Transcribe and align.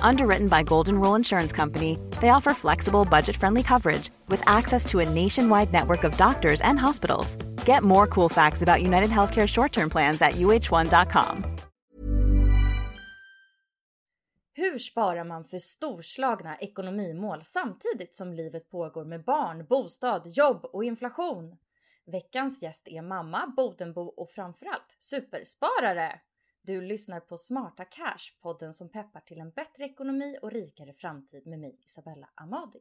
Underwritten 0.00 0.48
by 0.48 0.62
Golden 0.62 0.98
Rule 1.00 1.16
Insurance 1.16 1.52
Company, 1.52 1.98
they 2.20 2.30
offer 2.30 2.54
flexible, 2.54 3.04
budget 3.04 3.36
friendly 3.36 3.62
coverage 3.62 4.10
with 4.28 4.42
access 4.46 4.84
to 4.86 5.00
a 5.00 5.10
nationwide 5.10 5.72
network 5.72 6.04
of 6.04 6.16
doctors 6.16 6.60
and 6.60 6.78
hospitals. 6.78 7.36
Get 7.66 7.82
more 7.82 8.06
cool 8.06 8.28
facts 8.28 8.62
about 8.62 8.82
United 8.82 9.10
Healthcare 9.10 9.48
short 9.48 9.72
term 9.72 9.90
plans 9.90 10.22
at 10.22 10.32
uh1.com. 10.32 11.44
Hur 14.54 14.78
sparar 14.78 15.24
man 15.24 15.44
för 15.44 15.58
storslagna 15.58 16.56
ekonomimål 16.56 17.42
samtidigt 17.44 18.14
som 18.14 18.32
livet 18.32 18.70
pågår 18.70 19.04
med 19.04 19.24
barn, 19.24 19.66
bostad, 19.66 20.22
jobb 20.26 20.64
och 20.64 20.84
inflation? 20.84 21.56
Veckans 22.06 22.62
gäst 22.62 22.88
är 22.88 23.02
mamma, 23.02 23.52
Bodenbo 23.56 24.00
och 24.00 24.30
framförallt 24.30 24.96
supersparare. 24.98 26.20
Du 26.68 26.80
lyssnar 26.80 27.20
på 27.20 27.38
Smarta 27.38 27.84
Cash, 27.84 28.40
podden 28.42 28.74
som 28.74 28.88
peppar 28.88 29.20
till 29.20 29.40
en 29.40 29.50
bättre 29.50 29.84
ekonomi 29.84 30.38
och 30.42 30.52
rikare 30.52 30.92
framtid 30.92 31.46
med 31.46 31.58
mig 31.58 31.78
Isabella 31.86 32.28
Amadi. 32.34 32.80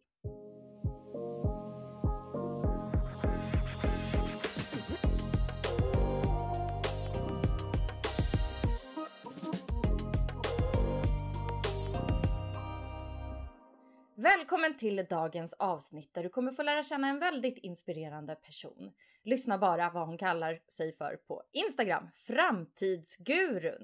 Välkommen 14.19 14.77
till 14.77 15.05
dagens 15.09 15.53
avsnitt 15.53 16.13
där 16.13 16.23
du 16.23 16.29
kommer 16.29 16.51
få 16.51 16.63
lära 16.63 16.83
känna 16.83 17.07
en 17.09 17.19
väldigt 17.19 17.57
inspirerande 17.57 18.35
person. 18.35 18.93
Lyssna 19.23 19.57
bara 19.57 19.89
vad 19.89 20.07
hon 20.07 20.17
kallar 20.17 20.59
sig 20.67 20.93
för 20.93 21.15
på 21.15 21.43
Instagram, 21.51 22.09
Framtidsgurun. 22.15 23.83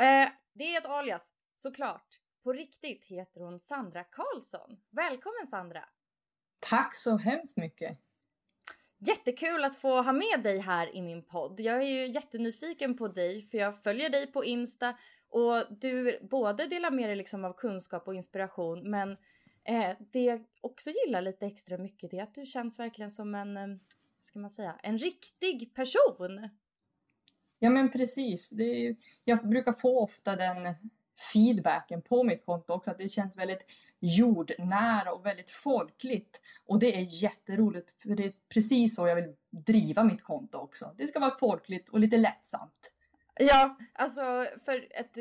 Eh, 0.00 0.28
det 0.52 0.74
är 0.74 0.78
ett 0.78 0.86
alias, 0.86 1.32
såklart. 1.56 2.06
På 2.42 2.52
riktigt 2.52 3.04
heter 3.04 3.40
hon 3.40 3.60
Sandra 3.60 4.04
Karlsson. 4.04 4.80
Välkommen 4.90 5.46
Sandra! 5.46 5.84
Tack 6.58 6.96
så 6.96 7.16
hemskt 7.16 7.56
mycket! 7.56 7.98
Jättekul 8.98 9.64
att 9.64 9.78
få 9.78 10.02
ha 10.02 10.12
med 10.12 10.42
dig 10.42 10.58
här 10.58 10.96
i 10.96 11.02
min 11.02 11.22
podd. 11.22 11.60
Jag 11.60 11.82
är 11.82 11.88
ju 11.88 12.06
jättenyfiken 12.06 12.96
på 12.96 13.08
dig 13.08 13.42
för 13.42 13.58
jag 13.58 13.82
följer 13.82 14.10
dig 14.10 14.32
på 14.32 14.44
Insta 14.44 14.96
och 15.28 15.64
du 15.70 16.18
både 16.22 16.66
delar 16.66 16.90
med 16.90 17.08
dig 17.08 17.16
liksom 17.16 17.44
av 17.44 17.52
kunskap 17.52 18.08
och 18.08 18.14
inspiration 18.14 18.90
men 18.90 19.16
Eh, 19.64 19.96
det 20.12 20.24
jag 20.24 20.44
också 20.60 20.90
gillar 20.90 21.22
lite 21.22 21.46
extra 21.46 21.78
mycket 21.78 22.14
är 22.14 22.22
att 22.22 22.34
du 22.34 22.46
känns 22.46 22.78
verkligen 22.78 23.10
som 23.10 23.34
en, 23.34 23.56
eh, 23.56 23.76
ska 24.20 24.38
man 24.38 24.50
säga, 24.50 24.76
en 24.82 24.98
riktig 24.98 25.74
person. 25.74 26.48
Ja 27.58 27.70
men 27.70 27.90
precis. 27.90 28.52
Är, 28.52 28.96
jag 29.24 29.48
brukar 29.48 29.72
få 29.72 30.00
ofta 30.00 30.36
den 30.36 30.74
feedbacken 31.32 32.02
på 32.02 32.24
mitt 32.24 32.46
konto 32.46 32.72
också, 32.72 32.90
att 32.90 32.98
det 32.98 33.08
känns 33.08 33.38
väldigt 33.38 33.66
jordnära 34.00 35.12
och 35.12 35.26
väldigt 35.26 35.50
folkligt. 35.50 36.40
Och 36.66 36.78
det 36.78 36.96
är 36.96 37.22
jätteroligt, 37.22 38.02
för 38.02 38.08
det 38.08 38.24
är 38.24 38.32
precis 38.48 38.94
så 38.94 39.08
jag 39.08 39.16
vill 39.16 39.34
driva 39.50 40.04
mitt 40.04 40.22
konto 40.22 40.58
också. 40.58 40.94
Det 40.96 41.06
ska 41.06 41.20
vara 41.20 41.38
folkligt 41.38 41.88
och 41.88 42.00
lite 42.00 42.16
lättsamt. 42.16 42.92
Ja, 43.40 43.76
alltså 43.92 44.46
för 44.64 44.86
ett 44.90 45.16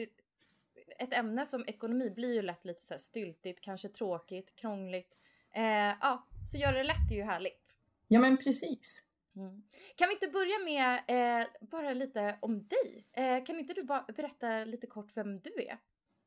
ett 1.00 1.14
ämne 1.14 1.46
som 1.46 1.66
ekonomi 1.68 2.10
blir 2.10 2.34
ju 2.34 2.42
lätt 2.42 2.66
lite 2.66 2.82
så 2.82 2.94
här 2.94 3.00
styltigt, 3.00 3.62
kanske 3.62 3.90
tråkigt, 3.90 4.56
krångligt. 4.56 5.18
Eh, 5.56 5.64
ja, 6.02 6.28
så 6.52 6.58
göra 6.58 6.78
det 6.78 6.84
lätt 6.84 7.12
är 7.12 7.16
ju 7.16 7.24
härligt. 7.24 7.78
Ja 8.08 8.20
men 8.20 8.38
precis. 8.38 9.04
Mm. 9.36 9.64
Kan 9.96 10.08
vi 10.08 10.14
inte 10.14 10.28
börja 10.28 10.60
med 10.66 11.00
eh, 11.42 11.48
bara 11.62 11.94
lite 11.94 12.38
om 12.42 12.68
dig? 12.68 13.08
Eh, 13.12 13.44
kan 13.46 13.60
inte 13.60 13.74
du 13.74 13.84
bara 13.84 14.06
berätta 14.16 14.66
lite 14.66 14.88
kort 14.88 15.18
vem 15.18 15.40
du 15.40 15.52
är? 15.58 15.78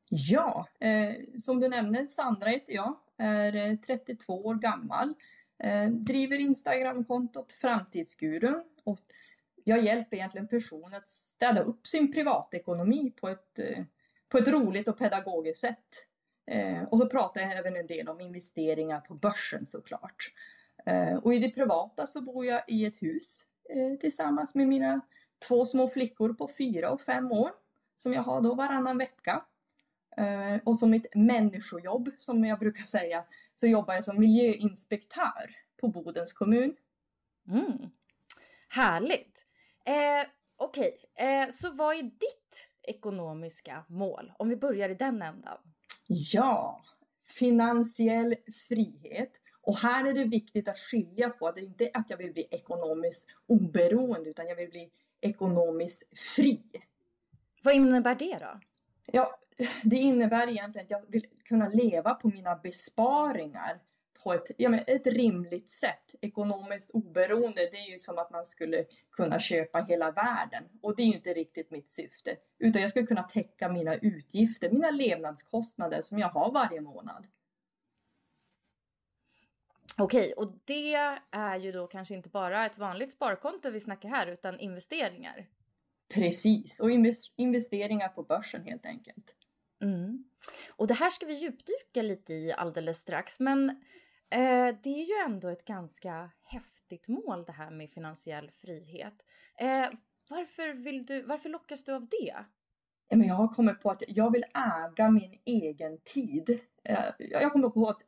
Ja, 0.08 0.68
eh, 0.80 1.14
som 1.38 1.60
du 1.60 1.68
nämnde, 1.68 2.08
Sandra 2.08 2.48
heter 2.48 2.72
jag, 2.72 2.96
är 3.16 3.76
32 3.76 4.32
eh, 4.32 4.46
år 4.46 4.54
gammal, 4.54 5.14
eh, 5.58 5.88
driver 5.88 6.40
Instagramkontot 6.40 7.52
Framtidsgurun 7.52 8.64
och 8.84 9.00
jag 9.64 9.84
hjälper 9.84 10.16
egentligen 10.16 10.48
personer 10.48 10.96
att 10.96 11.08
städa 11.08 11.62
upp 11.62 11.86
sin 11.86 12.12
privatekonomi 12.12 13.12
på 13.20 13.28
ett 13.28 13.58
på 14.28 14.38
ett 14.38 14.48
roligt 14.48 14.88
och 14.88 14.98
pedagogiskt 14.98 15.60
sätt. 15.60 16.06
Eh, 16.50 16.82
och 16.82 16.98
så 16.98 17.08
pratar 17.08 17.40
jag 17.40 17.52
även 17.52 17.76
en 17.76 17.86
del 17.86 18.08
om 18.08 18.20
investeringar 18.20 19.00
på 19.00 19.14
börsen 19.14 19.66
såklart. 19.66 20.32
Eh, 20.86 21.16
och 21.16 21.34
i 21.34 21.38
det 21.38 21.50
privata 21.50 22.06
så 22.06 22.20
bor 22.20 22.46
jag 22.46 22.62
i 22.68 22.86
ett 22.86 23.02
hus 23.02 23.46
eh, 23.68 23.98
tillsammans 24.00 24.54
med 24.54 24.68
mina 24.68 25.00
två 25.48 25.64
små 25.64 25.88
flickor 25.88 26.34
på 26.34 26.50
fyra 26.58 26.90
och 26.90 27.00
fem 27.00 27.32
år 27.32 27.50
som 27.96 28.12
jag 28.12 28.22
har 28.22 28.40
då 28.40 28.54
varannan 28.54 28.98
vecka. 28.98 29.44
Eh, 30.16 30.56
och 30.64 30.78
som 30.78 30.90
mitt 30.90 31.06
människojobb, 31.14 32.10
som 32.16 32.44
jag 32.44 32.58
brukar 32.58 32.84
säga, 32.84 33.24
så 33.54 33.66
jobbar 33.66 33.94
jag 33.94 34.04
som 34.04 34.20
miljöinspektör 34.20 35.56
på 35.80 35.88
Bodens 35.88 36.32
kommun. 36.32 36.76
Mm. 37.48 37.90
Härligt! 38.68 39.46
Eh, 39.84 40.26
Okej, 40.56 40.98
okay. 41.14 41.26
eh, 41.26 41.50
så 41.50 41.72
vad 41.72 41.96
är 41.96 42.02
ditt 42.02 42.68
ekonomiska 42.86 43.84
mål? 43.88 44.32
Om 44.38 44.48
vi 44.48 44.56
börjar 44.56 44.88
i 44.88 44.94
den 44.94 45.22
ändan. 45.22 45.58
Ja, 46.06 46.84
finansiell 47.38 48.34
frihet. 48.68 49.30
Och 49.60 49.76
här 49.76 50.04
är 50.04 50.14
det 50.14 50.24
viktigt 50.24 50.68
att 50.68 50.78
skilja 50.78 51.30
på 51.30 51.48
att 51.48 51.54
det 51.54 51.60
inte 51.60 51.84
är 51.84 51.90
att 51.94 52.10
jag 52.10 52.16
vill 52.16 52.32
bli 52.32 52.48
ekonomiskt 52.50 53.26
oberoende 53.46 54.30
utan 54.30 54.46
jag 54.46 54.56
vill 54.56 54.70
bli 54.70 54.90
ekonomiskt 55.20 56.02
fri. 56.36 56.62
Vad 57.62 57.74
innebär 57.74 58.14
det 58.14 58.38
då? 58.38 58.60
Ja, 59.06 59.38
det 59.82 59.96
innebär 59.96 60.48
egentligen 60.48 60.84
att 60.84 60.90
jag 60.90 61.02
vill 61.08 61.26
kunna 61.44 61.68
leva 61.68 62.14
på 62.14 62.28
mina 62.28 62.56
besparingar 62.56 63.80
på 64.26 64.34
ett, 64.34 64.50
ja, 64.56 64.68
men 64.68 64.80
ett 64.86 65.06
rimligt 65.06 65.70
sätt. 65.70 66.14
Ekonomiskt 66.20 66.90
oberoende, 66.90 67.68
det 67.72 67.76
är 67.76 67.90
ju 67.90 67.98
som 67.98 68.18
att 68.18 68.30
man 68.30 68.44
skulle 68.44 68.84
kunna 69.12 69.40
köpa 69.40 69.80
hela 69.80 70.10
världen. 70.10 70.64
Och 70.82 70.96
det 70.96 71.02
är 71.02 71.06
ju 71.06 71.12
inte 71.12 71.34
riktigt 71.34 71.70
mitt 71.70 71.88
syfte. 71.88 72.36
Utan 72.58 72.82
jag 72.82 72.90
skulle 72.90 73.06
kunna 73.06 73.22
täcka 73.22 73.68
mina 73.68 73.94
utgifter, 73.94 74.70
mina 74.70 74.90
levnadskostnader 74.90 76.02
som 76.02 76.18
jag 76.18 76.28
har 76.28 76.52
varje 76.52 76.80
månad. 76.80 77.26
Okej, 79.98 80.32
och 80.32 80.58
det 80.64 80.94
är 81.30 81.58
ju 81.58 81.72
då 81.72 81.86
kanske 81.86 82.14
inte 82.14 82.28
bara 82.28 82.66
ett 82.66 82.78
vanligt 82.78 83.12
sparkonto 83.12 83.70
vi 83.70 83.80
snackar 83.80 84.08
här 84.08 84.26
utan 84.26 84.60
investeringar. 84.60 85.46
Precis, 86.14 86.80
och 86.80 86.90
investeringar 87.36 88.08
på 88.08 88.22
börsen 88.22 88.64
helt 88.64 88.86
enkelt. 88.86 89.34
Mm. 89.82 90.24
Och 90.70 90.86
det 90.86 90.94
här 90.94 91.10
ska 91.10 91.26
vi 91.26 91.34
djupdyka 91.34 92.02
lite 92.02 92.34
i 92.34 92.52
alldeles 92.52 92.98
strax, 92.98 93.40
men 93.40 93.82
eh, 94.30 94.76
det 94.82 94.90
är 94.90 95.06
ju 95.06 95.24
ändå 95.26 95.48
ett 95.48 95.64
ganska 95.64 96.30
häftigt 96.42 97.08
mål 97.08 97.44
det 97.44 97.52
här 97.52 97.70
med 97.70 97.90
finansiell 97.90 98.50
frihet. 98.50 99.14
Eh, 99.58 99.88
varför, 100.30 100.74
vill 100.74 101.06
du, 101.06 101.22
varför 101.22 101.48
lockas 101.48 101.84
du 101.84 101.92
av 101.92 102.08
det? 102.08 102.44
Men 103.10 103.26
jag 103.28 103.34
har 103.34 103.48
kommit 103.48 103.80
på 103.80 103.90
att 103.90 104.02
jag 104.08 104.32
vill 104.32 104.44
äga 104.54 105.10
min 105.10 105.38
egen 105.44 105.98
tid. 105.98 106.60
Eh, 106.84 107.04
jag 107.18 107.52
kommer 107.52 107.68
på 107.68 107.88
att 107.88 108.02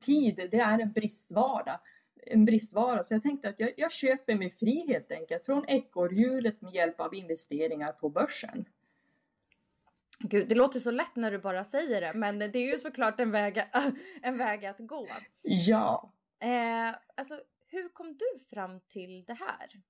tid, 0.00 0.48
det 0.50 0.58
är 0.58 0.78
en 0.78 0.92
bristvara. 0.92 1.80
En 2.26 2.44
bristvara. 2.44 3.04
Så 3.04 3.14
jag 3.14 3.22
tänkte 3.22 3.48
att 3.48 3.60
jag, 3.60 3.70
jag 3.76 3.92
köper 3.92 4.34
mig 4.34 4.50
fri 4.50 4.84
helt 4.88 5.12
enkelt 5.12 5.44
från 5.44 5.64
ekorrhjulet 5.68 6.60
med 6.60 6.74
hjälp 6.74 7.00
av 7.00 7.14
investeringar 7.14 7.92
på 7.92 8.08
börsen. 8.08 8.64
Gud, 10.26 10.48
det 10.48 10.54
låter 10.54 10.80
så 10.80 10.90
lätt 10.90 11.16
när 11.16 11.30
du 11.30 11.38
bara 11.38 11.64
säger 11.64 12.00
det, 12.00 12.12
men 12.14 12.38
det 12.38 12.58
är 12.58 12.72
ju 12.72 12.78
såklart 12.78 13.20
en 13.20 13.30
väg, 13.30 13.64
en 14.22 14.38
väg 14.38 14.66
att 14.66 14.78
gå. 14.78 15.08
Ja. 15.42 16.12
Eh, 16.40 16.96
alltså, 17.14 17.40
hur 17.66 17.88
kom 17.88 18.16
du 18.16 18.38
fram 18.50 18.80
till 18.80 19.24
det 19.24 19.34
här? 19.34 19.80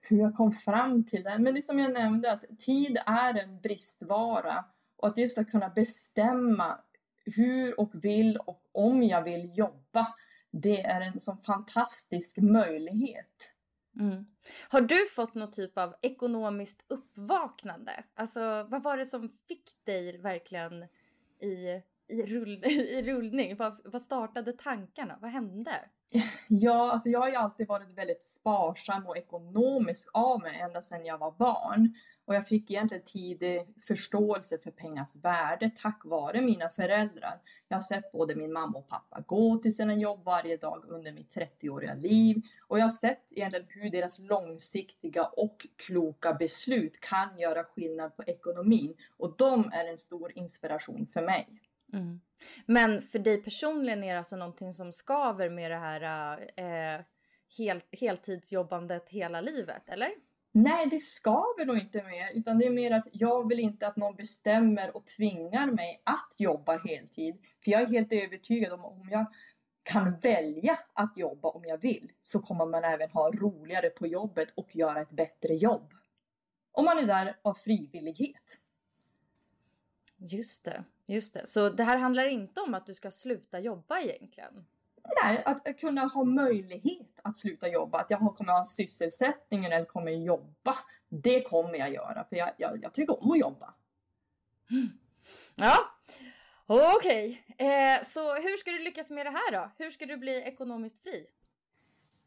Hur 0.00 0.18
jag 0.18 0.36
kom 0.36 0.52
fram 0.52 1.04
till 1.04 1.22
det? 1.22 1.38
Men 1.38 1.54
det 1.54 1.62
som 1.62 1.78
jag 1.78 1.92
nämnde, 1.92 2.32
att 2.32 2.44
tid 2.58 2.98
är 3.06 3.38
en 3.38 3.60
bristvara 3.60 4.64
och 4.96 5.08
att 5.08 5.18
just 5.18 5.38
att 5.38 5.50
kunna 5.50 5.68
bestämma 5.68 6.78
hur 7.24 7.80
och 7.80 8.04
vill 8.04 8.36
och 8.36 8.62
om 8.72 9.02
jag 9.02 9.22
vill 9.22 9.58
jobba, 9.58 10.14
det 10.50 10.80
är 10.80 11.00
en 11.00 11.20
sån 11.20 11.38
fantastisk 11.38 12.36
möjlighet. 12.36 13.55
Mm. 13.98 14.26
Har 14.68 14.80
du 14.80 15.06
fått 15.10 15.34
någon 15.34 15.50
typ 15.50 15.78
av 15.78 15.94
ekonomiskt 16.02 16.84
uppvaknande? 16.88 18.04
Alltså 18.14 18.66
vad 18.68 18.82
var 18.82 18.96
det 18.96 19.06
som 19.06 19.28
fick 19.28 19.70
dig 19.84 20.18
verkligen 20.18 20.82
i, 21.40 21.82
i, 22.08 22.22
rull, 22.26 22.64
i 22.64 23.02
rullning? 23.02 23.56
Vad, 23.56 23.80
vad 23.84 24.02
startade 24.02 24.52
tankarna? 24.52 25.18
Vad 25.20 25.30
hände? 25.30 25.72
Ja, 26.48 26.92
alltså 26.92 27.08
jag 27.08 27.20
har 27.20 27.28
ju 27.28 27.34
alltid 27.34 27.68
varit 27.68 27.90
väldigt 27.90 28.22
sparsam 28.22 29.06
och 29.06 29.16
ekonomisk 29.16 30.08
av 30.12 30.40
mig 30.40 30.60
ända 30.60 30.82
sedan 30.82 31.04
jag 31.06 31.18
var 31.18 31.32
barn. 31.32 31.94
Och 32.26 32.34
jag 32.34 32.48
fick 32.48 32.70
egentligen 32.70 33.04
tidig 33.04 33.66
förståelse 33.86 34.58
för 34.58 34.70
pengars 34.70 35.16
värde 35.16 35.70
tack 35.76 36.04
vare 36.04 36.40
mina 36.40 36.68
föräldrar. 36.68 37.40
Jag 37.68 37.76
har 37.76 37.82
sett 37.82 38.12
både 38.12 38.34
min 38.34 38.52
mamma 38.52 38.78
och 38.78 38.88
pappa 38.88 39.20
gå 39.26 39.58
till 39.58 39.76
sina 39.76 39.94
jobb 39.94 40.24
varje 40.24 40.56
dag 40.56 40.84
under 40.88 41.12
mitt 41.12 41.36
30-åriga 41.36 41.94
liv. 41.94 42.42
Och 42.60 42.78
jag 42.78 42.84
har 42.84 42.90
sett 42.90 43.26
egentligen 43.30 43.66
hur 43.68 43.90
deras 43.90 44.18
långsiktiga 44.18 45.24
och 45.24 45.66
kloka 45.76 46.34
beslut 46.34 47.00
kan 47.00 47.38
göra 47.38 47.64
skillnad 47.64 48.16
på 48.16 48.22
ekonomin. 48.22 48.94
Och 49.16 49.34
de 49.38 49.70
är 49.72 49.84
en 49.84 49.98
stor 49.98 50.32
inspiration 50.34 51.06
för 51.06 51.22
mig. 51.22 51.48
Mm. 51.92 52.20
Men 52.66 53.02
för 53.02 53.18
dig 53.18 53.42
personligen 53.42 54.04
är 54.04 54.12
det 54.12 54.18
alltså 54.18 54.36
någonting 54.36 54.74
som 54.74 54.92
skaver 54.92 55.50
med 55.50 55.70
det 55.70 55.76
här 55.76 56.40
äh, 56.56 56.66
eh, 56.66 57.00
hel, 57.58 57.82
heltidsjobbandet 57.92 59.08
hela 59.08 59.40
livet, 59.40 59.82
eller? 59.86 60.10
Nej, 60.58 60.86
det 60.86 61.00
skaver 61.00 61.64
nog 61.64 61.78
inte 61.78 62.02
mer. 62.02 62.30
utan 62.34 62.58
det 62.58 62.66
är 62.66 62.70
mer 62.70 62.90
att 62.90 63.08
jag 63.12 63.48
vill 63.48 63.60
inte 63.60 63.86
att 63.86 63.96
någon 63.96 64.16
bestämmer 64.16 64.96
och 64.96 65.06
tvingar 65.06 65.70
mig 65.70 66.02
att 66.04 66.34
jobba 66.38 66.78
heltid. 66.78 67.36
För 67.64 67.70
jag 67.70 67.82
är 67.82 67.86
helt 67.86 68.12
övertygad 68.12 68.72
om 68.72 68.84
att 68.84 68.92
om 68.92 69.08
jag 69.10 69.26
kan 69.82 70.18
välja 70.18 70.78
att 70.92 71.16
jobba 71.16 71.48
om 71.48 71.64
jag 71.64 71.78
vill 71.78 72.12
så 72.22 72.40
kommer 72.40 72.66
man 72.66 72.84
även 72.84 73.10
ha 73.10 73.30
roligare 73.30 73.90
på 73.90 74.06
jobbet 74.06 74.48
och 74.54 74.76
göra 74.76 75.00
ett 75.00 75.10
bättre 75.10 75.54
jobb. 75.54 75.94
Om 76.72 76.84
man 76.84 76.98
är 76.98 77.06
där 77.06 77.36
av 77.42 77.54
frivillighet. 77.54 78.60
Just 80.16 80.64
det. 80.64 80.84
Just 81.06 81.34
det. 81.34 81.46
Så 81.46 81.70
det 81.70 81.84
här 81.84 81.98
handlar 81.98 82.26
inte 82.26 82.60
om 82.60 82.74
att 82.74 82.86
du 82.86 82.94
ska 82.94 83.10
sluta 83.10 83.60
jobba 83.60 84.00
egentligen? 84.00 84.64
Nej, 85.22 85.42
att 85.44 85.80
kunna 85.80 86.00
ha 86.00 86.24
möjlighet 86.24 87.20
att 87.22 87.36
sluta 87.36 87.68
jobba. 87.68 87.98
Att 87.98 88.10
jag 88.10 88.36
kommer 88.36 88.52
ha 88.52 88.64
sysselsättning 88.64 89.64
eller 89.64 89.84
kommer 89.84 90.12
jobba. 90.12 90.76
Det 91.08 91.42
kommer 91.42 91.78
jag 91.78 91.92
göra 91.92 92.24
för 92.28 92.36
jag, 92.36 92.50
jag, 92.56 92.78
jag 92.82 92.94
tycker 92.94 93.24
om 93.24 93.30
att 93.30 93.38
jobba. 93.38 93.74
Ja, 95.56 95.76
okej. 96.66 97.44
Okay. 97.48 97.68
Eh, 97.68 98.02
så 98.02 98.34
hur 98.34 98.56
ska 98.56 98.70
du 98.70 98.78
lyckas 98.78 99.10
med 99.10 99.26
det 99.26 99.30
här 99.30 99.52
då? 99.52 99.70
Hur 99.78 99.90
ska 99.90 100.06
du 100.06 100.16
bli 100.16 100.42
ekonomiskt 100.42 101.02
fri? 101.02 101.26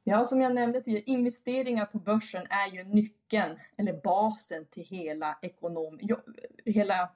Ja, 0.04 0.24
som 0.24 0.42
jag 0.42 0.56
nämnde 0.56 0.82
tidigare, 0.82 1.04
investeringar 1.06 1.86
på 1.86 2.00
börsen 2.00 2.48
är 2.50 2.68
ju 2.68 2.84
nyckeln 2.84 3.60
eller 3.78 3.94
basen 3.94 4.66
till 4.66 4.84
hela, 4.84 5.40
ekonom, 5.42 6.00
hela 6.66 7.10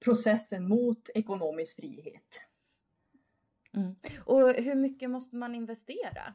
processen 0.00 0.68
mot 0.68 1.08
ekonomisk 1.14 1.76
frihet. 1.76 2.42
Mm. 3.78 3.94
Och 4.24 4.54
hur 4.54 4.74
mycket 4.74 5.10
måste 5.10 5.36
man 5.36 5.54
investera? 5.54 6.34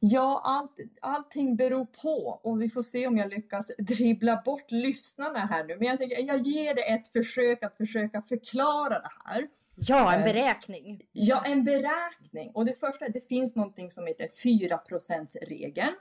Ja, 0.00 0.40
allt, 0.44 0.76
allting 1.00 1.56
beror 1.56 1.84
på 1.84 2.40
och 2.42 2.62
vi 2.62 2.70
får 2.70 2.82
se 2.82 3.06
om 3.06 3.16
jag 3.16 3.30
lyckas 3.30 3.70
dribbla 3.78 4.42
bort 4.44 4.70
lyssnarna 4.70 5.38
här 5.38 5.64
nu. 5.64 5.76
Men 5.76 5.88
jag 5.88 5.98
tänker 5.98 6.22
jag 6.22 6.46
ger 6.46 6.74
det 6.74 6.92
ett 6.92 7.08
försök 7.08 7.62
att 7.62 7.76
försöka 7.76 8.22
förklara 8.22 8.88
det 8.88 9.10
här. 9.24 9.48
Ja, 9.74 10.14
en 10.14 10.20
eh, 10.20 10.24
beräkning. 10.24 11.02
Ja, 11.12 11.42
en 11.46 11.64
beräkning. 11.64 12.50
Och 12.54 12.64
det 12.64 12.80
första, 12.80 13.08
det 13.08 13.28
finns 13.28 13.54
någonting 13.54 13.90
som 13.90 14.06
heter 14.06 14.28
4 14.42 14.80
regeln 15.42 15.94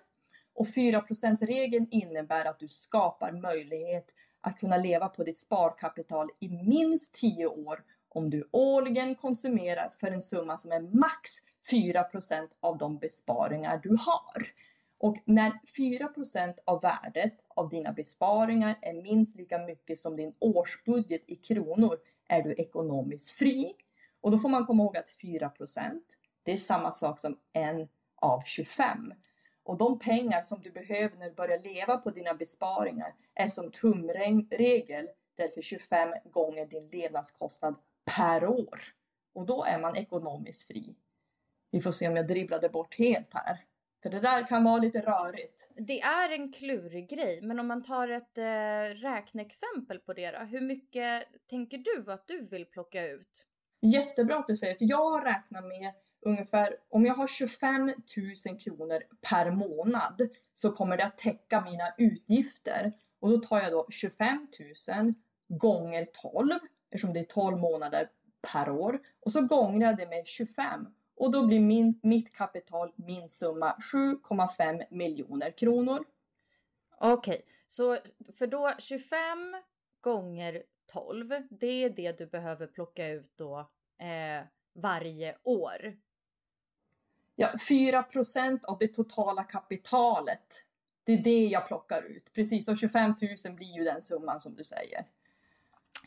Och 0.53 0.67
4 0.67 1.03
regeln 1.41 1.87
innebär 1.91 2.45
att 2.45 2.59
du 2.59 2.67
skapar 2.67 3.31
möjlighet 3.31 4.05
att 4.41 4.59
kunna 4.59 4.77
leva 4.77 5.07
på 5.07 5.23
ditt 5.23 5.37
sparkapital 5.37 6.29
i 6.39 6.49
minst 6.49 7.15
10 7.15 7.47
år 7.47 7.83
om 8.15 8.29
du 8.29 8.49
årligen 8.51 9.15
konsumerar 9.15 9.89
för 9.99 10.07
en 10.07 10.21
summa 10.21 10.57
som 10.57 10.71
är 10.71 10.81
max 10.81 11.31
4% 11.71 12.47
av 12.59 12.77
de 12.77 12.97
besparingar 12.97 13.79
du 13.83 13.89
har. 13.89 14.47
Och 14.97 15.17
när 15.25 15.51
4% 15.77 16.53
av 16.65 16.81
värdet 16.81 17.33
av 17.47 17.69
dina 17.69 17.91
besparingar 17.91 18.79
är 18.81 18.93
minst 18.93 19.35
lika 19.35 19.57
mycket 19.57 19.99
som 19.99 20.15
din 20.15 20.33
årsbudget 20.39 21.23
i 21.27 21.35
kronor 21.35 21.97
är 22.27 22.41
du 22.41 22.53
ekonomiskt 22.53 23.31
fri. 23.31 23.73
Och 24.21 24.31
då 24.31 24.39
får 24.39 24.49
man 24.49 24.65
komma 24.65 24.83
ihåg 24.83 24.97
att 24.97 25.09
4 25.09 25.51
det 26.43 26.53
är 26.53 26.57
samma 26.57 26.91
sak 26.91 27.19
som 27.19 27.37
en 27.53 27.87
av 28.15 28.41
25. 28.45 29.13
Och 29.63 29.77
de 29.77 29.99
pengar 29.99 30.41
som 30.41 30.61
du 30.61 30.71
behöver 30.71 31.17
när 31.17 31.29
du 31.29 31.35
börjar 31.35 31.59
leva 31.59 31.97
på 31.97 32.11
dina 32.11 32.33
besparingar 32.33 33.13
är 33.33 33.47
som 33.47 33.71
tumregel 33.71 35.07
därför 35.35 35.61
25 35.61 36.09
gånger 36.31 36.65
din 36.65 36.89
levnadskostnad 36.89 37.79
per 38.05 38.47
år. 38.47 38.83
Och 39.33 39.45
då 39.45 39.63
är 39.63 39.79
man 39.79 39.95
ekonomiskt 39.95 40.67
fri. 40.67 40.95
Vi 41.71 41.81
får 41.81 41.91
se 41.91 42.07
om 42.07 42.15
jag 42.15 42.27
dribblade 42.27 42.69
bort 42.69 42.97
helt 42.97 43.33
här. 43.33 43.59
För 44.03 44.09
det 44.09 44.19
där 44.19 44.47
kan 44.47 44.63
vara 44.63 44.77
lite 44.77 45.01
rörigt. 45.01 45.69
Det 45.75 46.01
är 46.01 46.29
en 46.29 46.51
klurig 46.51 47.09
grej, 47.09 47.41
men 47.41 47.59
om 47.59 47.67
man 47.67 47.83
tar 47.83 48.07
ett 48.07 48.37
eh, 48.37 49.01
räkneexempel 49.01 49.99
på 49.99 50.13
det 50.13 50.31
då. 50.31 50.39
Hur 50.39 50.61
mycket 50.61 51.27
tänker 51.49 51.77
du 51.77 52.11
att 52.11 52.27
du 52.27 52.45
vill 52.45 52.65
plocka 52.65 53.07
ut? 53.07 53.47
Jättebra 53.81 54.37
att 54.37 54.47
du 54.47 54.55
säger, 54.55 54.75
för 54.75 54.85
jag 54.85 55.25
räknar 55.25 55.61
med 55.61 55.93
ungefär, 56.25 56.77
om 56.89 57.05
jag 57.05 57.13
har 57.13 57.27
25 57.27 57.85
000 58.47 58.59
kronor 58.59 59.03
per 59.21 59.51
månad 59.51 60.29
så 60.53 60.71
kommer 60.71 60.97
det 60.97 61.05
att 61.05 61.17
täcka 61.17 61.61
mina 61.61 61.93
utgifter. 61.97 62.93
Och 63.19 63.29
då 63.29 63.37
tar 63.37 63.61
jag 63.61 63.71
då 63.71 63.87
25 63.89 64.47
000 64.95 65.13
gånger 65.47 66.07
12 66.21 66.59
eftersom 66.95 67.13
det 67.13 67.19
är 67.19 67.23
12 67.23 67.57
månader 67.57 68.09
per 68.41 68.69
år. 68.69 68.99
Och 69.19 69.31
så 69.31 69.41
gångrar 69.41 69.87
jag 69.87 69.97
det 69.97 70.07
med 70.07 70.27
25 70.27 70.87
och 71.15 71.31
då 71.31 71.45
blir 71.45 71.59
min, 71.59 71.99
mitt 72.03 72.33
kapital, 72.33 72.91
min 72.95 73.29
summa 73.29 73.75
7,5 73.93 74.83
miljoner 74.89 75.51
kronor. 75.51 76.05
Okej, 76.99 77.35
okay. 77.35 77.41
så 77.67 77.97
för 78.37 78.47
då 78.47 78.71
25 78.79 79.55
gånger 80.01 80.63
12, 80.93 81.33
det 81.49 81.83
är 81.83 81.89
det 81.89 82.17
du 82.17 82.25
behöver 82.25 82.67
plocka 82.67 83.07
ut 83.07 83.31
då 83.35 83.59
eh, 83.99 84.43
varje 84.73 85.37
år 85.43 85.95
ja, 87.35 87.53
4% 87.69 88.65
av 88.65 88.77
det 88.79 88.87
totala 88.87 89.43
kapitalet. 89.43 90.63
Det 91.03 91.13
är 91.13 91.17
det 91.17 91.45
jag 91.45 91.67
plockar 91.67 92.01
ut. 92.01 92.33
Precis, 92.33 92.67
och 92.67 92.77
25 92.77 93.15
000 93.45 93.55
blir 93.55 93.77
ju 93.77 93.83
den 93.83 94.03
summan 94.03 94.39
som 94.39 94.55
du 94.55 94.63
säger. 94.63 95.05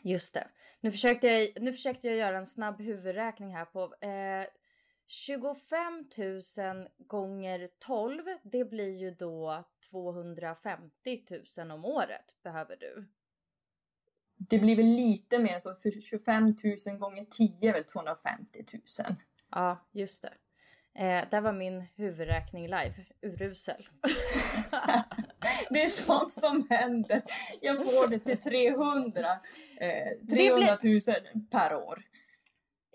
Just 0.03 0.33
det. 0.33 0.47
Nu 0.81 0.91
försökte 0.91 1.27
jag, 1.27 1.61
nu 1.61 1.71
försökte 1.71 2.07
jag 2.07 2.17
göra 2.17 2.37
en 2.37 2.45
snabb 2.45 2.81
huvudräkning 2.81 3.55
här 3.55 3.65
på 3.65 3.95
eh, 4.01 4.47
25 5.07 6.05
000 6.17 6.87
gånger 6.97 7.69
12. 7.79 8.23
Det 8.43 8.65
blir 8.65 8.97
ju 8.97 9.11
då 9.11 9.63
250 9.91 11.23
000 11.57 11.71
om 11.71 11.85
året 11.85 12.43
behöver 12.43 12.75
du. 12.75 13.07
Det 14.37 14.59
blir 14.59 14.75
väl 14.75 14.85
lite 14.85 15.39
mer 15.39 15.59
så, 15.59 15.75
för 15.75 16.01
25 16.01 16.43
000 16.87 16.97
gånger 16.97 17.25
10 17.25 17.69
är 17.69 17.73
väl 17.73 17.83
250 17.83 18.65
000. 18.73 18.81
Ja, 19.51 19.89
just 19.91 20.21
det. 20.21 20.33
Eh, 20.99 21.29
där 21.31 21.41
var 21.41 21.53
min 21.53 21.85
huvudräkning 21.95 22.63
live, 22.63 23.05
urusel. 23.21 23.89
det 25.69 25.83
är 25.83 25.87
sånt 25.87 26.31
som 26.31 26.67
händer. 26.69 27.21
Jag 27.61 27.77
får 27.77 28.07
det 28.07 28.19
till 28.19 28.37
300, 28.37 29.39
eh, 29.79 30.27
300 30.29 30.77
000 30.83 31.01
per 31.51 31.75
år. 31.75 32.03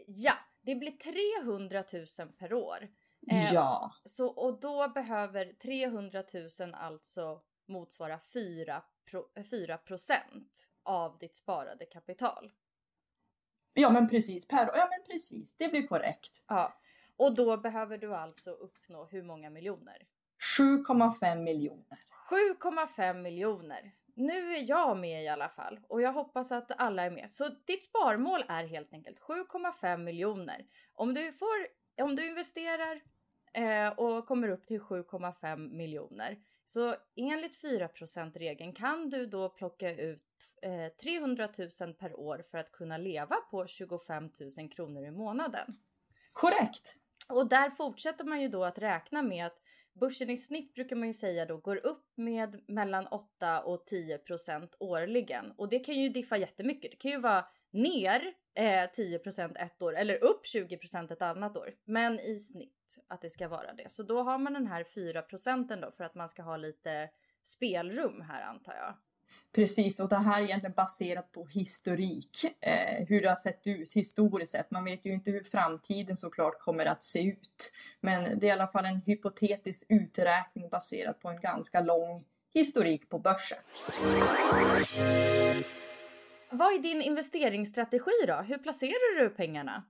Ja, 0.06 0.32
det 0.60 0.74
blir 0.74 0.90
300 0.90 1.84
000 1.92 2.06
per 2.38 2.52
år. 2.52 2.88
Eh, 3.30 3.52
ja. 3.54 3.92
Så, 4.04 4.26
och 4.26 4.60
då 4.60 4.88
behöver 4.88 5.52
300 5.52 6.24
000 6.60 6.74
alltså 6.74 7.40
motsvara 7.68 8.20
4, 8.32 8.82
pro, 9.10 9.24
4 9.50 9.78
av 10.82 11.18
ditt 11.18 11.36
sparade 11.36 11.84
kapital. 11.84 12.52
Ja 13.74 13.90
men 13.90 14.08
precis, 14.08 14.48
per 14.48 14.66
Ja 14.66 14.88
men 14.90 15.12
precis, 15.12 15.56
det 15.56 15.68
blir 15.68 15.86
korrekt. 15.86 16.42
Ja. 16.48 16.80
Och 17.16 17.34
då 17.34 17.56
behöver 17.56 17.98
du 17.98 18.14
alltså 18.14 18.50
uppnå 18.50 19.04
hur 19.04 19.22
många 19.22 19.50
miljoner? 19.50 20.06
7,5 20.58 21.42
miljoner. 21.42 21.98
7,5 22.30 23.14
miljoner. 23.14 23.92
Nu 24.14 24.54
är 24.54 24.68
jag 24.68 24.96
med 24.96 25.24
i 25.24 25.28
alla 25.28 25.48
fall 25.48 25.80
och 25.88 26.02
jag 26.02 26.12
hoppas 26.12 26.52
att 26.52 26.80
alla 26.80 27.02
är 27.02 27.10
med. 27.10 27.30
Så 27.30 27.48
ditt 27.64 27.84
sparmål 27.84 28.44
är 28.48 28.64
helt 28.64 28.92
enkelt 28.92 29.20
7,5 29.20 29.96
miljoner. 29.96 30.66
Om 30.94 31.14
du 31.14 31.32
får, 31.32 31.66
om 32.02 32.16
du 32.16 32.26
investerar 32.26 33.02
eh, 33.52 33.88
och 33.88 34.26
kommer 34.26 34.48
upp 34.48 34.66
till 34.66 34.80
7,5 34.80 35.56
miljoner 35.56 36.38
så 36.66 36.94
enligt 37.16 37.60
4 37.60 37.88
regeln 38.34 38.72
kan 38.72 39.10
du 39.10 39.26
då 39.26 39.48
plocka 39.48 39.94
ut 39.94 40.22
eh, 40.62 40.88
300 41.02 41.48
000 41.80 41.94
per 41.94 42.20
år 42.20 42.44
för 42.50 42.58
att 42.58 42.72
kunna 42.72 42.98
leva 42.98 43.36
på 43.36 43.66
25 43.66 44.30
000 44.58 44.70
kronor 44.70 45.04
i 45.04 45.10
månaden. 45.10 45.76
Korrekt. 46.32 46.96
Och 47.28 47.48
där 47.48 47.70
fortsätter 47.70 48.24
man 48.24 48.40
ju 48.40 48.48
då 48.48 48.64
att 48.64 48.78
räkna 48.78 49.22
med 49.22 49.46
att 49.46 49.60
börsen 50.00 50.30
i 50.30 50.36
snitt 50.36 50.74
brukar 50.74 50.96
man 50.96 51.08
ju 51.08 51.14
säga 51.14 51.46
då 51.46 51.56
går 51.56 51.86
upp 51.86 52.12
med 52.14 52.60
mellan 52.68 53.06
8 53.06 53.62
och 53.62 53.86
10 53.86 54.18
procent 54.18 54.76
årligen. 54.78 55.52
Och 55.56 55.68
det 55.68 55.78
kan 55.78 55.94
ju 55.94 56.08
diffa 56.08 56.36
jättemycket. 56.36 56.90
Det 56.90 56.96
kan 56.96 57.10
ju 57.10 57.20
vara 57.20 57.44
ner 57.70 58.34
eh, 58.54 58.90
10 58.90 59.18
procent 59.18 59.56
ett 59.56 59.82
år 59.82 59.96
eller 59.96 60.24
upp 60.24 60.46
20 60.46 60.76
procent 60.76 61.10
ett 61.10 61.22
annat 61.22 61.56
år. 61.56 61.74
Men 61.84 62.20
i 62.20 62.38
snitt 62.38 62.98
att 63.08 63.22
det 63.22 63.30
ska 63.30 63.48
vara 63.48 63.72
det. 63.72 63.92
Så 63.92 64.02
då 64.02 64.22
har 64.22 64.38
man 64.38 64.52
den 64.52 64.66
här 64.66 64.84
4 64.84 65.22
procenten 65.22 65.80
då 65.80 65.90
för 65.90 66.04
att 66.04 66.14
man 66.14 66.28
ska 66.28 66.42
ha 66.42 66.56
lite 66.56 67.10
spelrum 67.44 68.20
här 68.20 68.42
antar 68.42 68.74
jag. 68.74 68.94
Precis, 69.52 70.00
och 70.00 70.08
det 70.08 70.16
här 70.16 70.40
är 70.40 70.44
egentligen 70.44 70.74
baserat 70.76 71.32
på 71.32 71.46
historik. 71.46 72.44
Eh, 72.60 73.06
hur 73.08 73.22
det 73.22 73.28
har 73.28 73.36
sett 73.36 73.66
ut 73.66 73.92
historiskt 73.92 74.52
sett. 74.52 74.70
Man 74.70 74.84
vet 74.84 75.04
ju 75.04 75.12
inte 75.12 75.30
hur 75.30 75.42
framtiden 75.42 76.16
såklart 76.16 76.60
kommer 76.60 76.86
att 76.86 77.04
se 77.04 77.22
ut. 77.22 77.72
Men 78.00 78.38
det 78.38 78.46
är 78.46 78.48
i 78.48 78.52
alla 78.52 78.68
fall 78.68 78.84
en 78.84 79.00
hypotetisk 79.06 79.86
uträkning 79.88 80.68
baserad 80.68 81.20
på 81.20 81.28
en 81.28 81.40
ganska 81.40 81.80
lång 81.80 82.24
historik 82.54 83.08
på 83.08 83.18
börsen. 83.18 83.58
Vad 86.50 86.74
är 86.74 86.78
din 86.78 87.02
investeringsstrategi 87.02 88.26
då? 88.26 88.34
Hur 88.34 88.58
placerar 88.58 89.20
du 89.22 89.28
pengarna? 89.30 89.84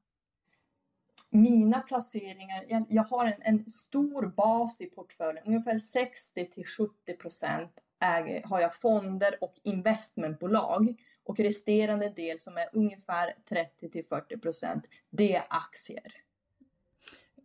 Mina 1.30 1.80
placeringar, 1.80 2.86
jag, 2.88 3.04
har 3.04 3.26
en, 3.26 3.42
en, 3.42 3.70
stor 3.70 4.26
bas 4.26 4.80
i 4.80 4.86
portföljen, 4.86 5.44
ungefär 5.46 5.78
60 5.78 6.50
till 6.50 6.66
70 6.66 7.16
procent 7.16 7.80
äger, 8.00 8.42
har 8.42 8.60
jag 8.60 8.74
fonder 8.74 9.38
och 9.40 9.54
investmentbolag. 9.62 10.94
Och 11.24 11.40
resterande 11.40 12.08
del 12.08 12.40
som 12.40 12.56
är 12.56 12.68
ungefär 12.72 13.34
30 13.48 13.90
till 13.90 14.04
40 14.04 14.38
procent, 14.38 14.88
det 15.10 15.36
är 15.36 15.44
aktier. 15.50 16.12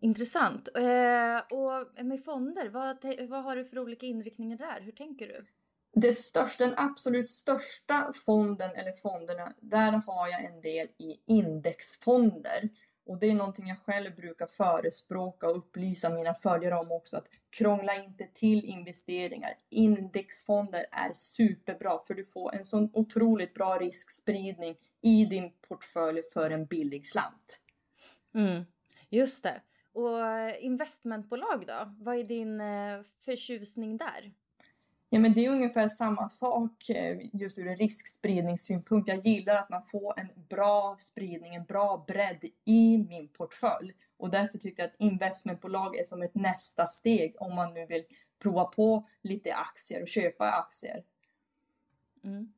Intressant. 0.01 0.69
Eh, 0.75 1.57
och 1.57 2.05
med 2.05 2.23
fonder, 2.25 2.69
vad, 2.69 3.05
vad 3.29 3.43
har 3.43 3.55
du 3.55 3.65
för 3.65 3.79
olika 3.79 4.05
inriktningar 4.05 4.57
där? 4.57 4.81
Hur 4.81 4.91
tänker 4.91 5.27
du? 5.27 5.45
Det 5.93 6.13
största, 6.13 6.65
den 6.65 6.77
absolut 6.77 7.31
största 7.31 8.13
fonden 8.25 8.71
eller 8.75 8.91
fonderna, 8.91 9.53
där 9.59 9.91
har 9.91 10.27
jag 10.27 10.43
en 10.43 10.61
del 10.61 10.87
i 10.97 11.19
indexfonder. 11.25 12.69
Och 13.09 13.17
det 13.17 13.29
är 13.29 13.33
någonting 13.33 13.67
jag 13.67 13.79
själv 13.79 14.15
brukar 14.15 14.47
förespråka 14.47 15.47
och 15.47 15.57
upplysa 15.57 16.09
mina 16.09 16.33
följare 16.33 16.75
om 16.75 16.91
också. 16.91 17.17
Att 17.17 17.29
krångla 17.49 17.95
inte 17.95 18.27
till 18.33 18.65
investeringar. 18.65 19.57
Indexfonder 19.69 20.85
är 20.91 21.13
superbra 21.13 21.99
för 22.07 22.13
du 22.13 22.25
får 22.25 22.55
en 22.55 22.65
sån 22.65 22.89
otroligt 22.93 23.53
bra 23.53 23.77
riskspridning 23.77 24.75
i 25.01 25.25
din 25.25 25.51
portfölj 25.67 26.21
för 26.33 26.49
en 26.49 26.65
billig 26.65 27.07
slant. 27.07 27.61
Mm, 28.33 28.63
just 29.09 29.43
det. 29.43 29.61
Och 29.93 30.19
investmentbolag 30.59 31.63
då? 31.67 31.95
Vad 31.97 32.19
är 32.19 32.23
din 32.23 32.61
eh, 32.61 33.01
förtjusning 33.25 33.97
där? 33.97 34.33
Ja, 35.11 35.19
men 35.19 35.33
det 35.33 35.45
är 35.45 35.49
ungefär 35.49 35.89
samma 35.89 36.29
sak 36.29 36.89
eh, 36.89 37.17
just 37.33 37.59
ur 37.59 37.67
en 37.67 37.75
riskspridningssynpunkt. 37.75 39.07
Jag 39.07 39.25
gillar 39.25 39.55
att 39.55 39.69
man 39.69 39.83
får 39.91 40.19
en 40.19 40.27
bra 40.49 40.95
spridning, 40.99 41.55
en 41.55 41.65
bra 41.65 42.05
bredd 42.07 42.45
i 42.65 42.97
min 42.97 43.27
portfölj. 43.27 43.93
Och 44.17 44.29
därför 44.29 44.57
tycker 44.57 44.83
jag 44.83 44.87
att 44.87 44.95
investmentbolag 44.99 45.97
är 45.97 46.03
som 46.03 46.21
ett 46.21 46.35
nästa 46.35 46.87
steg 46.87 47.35
om 47.39 47.55
man 47.55 47.73
nu 47.73 47.85
vill 47.85 48.03
prova 48.39 48.65
på 48.65 49.07
lite 49.21 49.55
aktier 49.55 50.01
och 50.01 50.07
köpa 50.07 50.51
aktier. 50.51 51.03
Mm. 52.23 52.53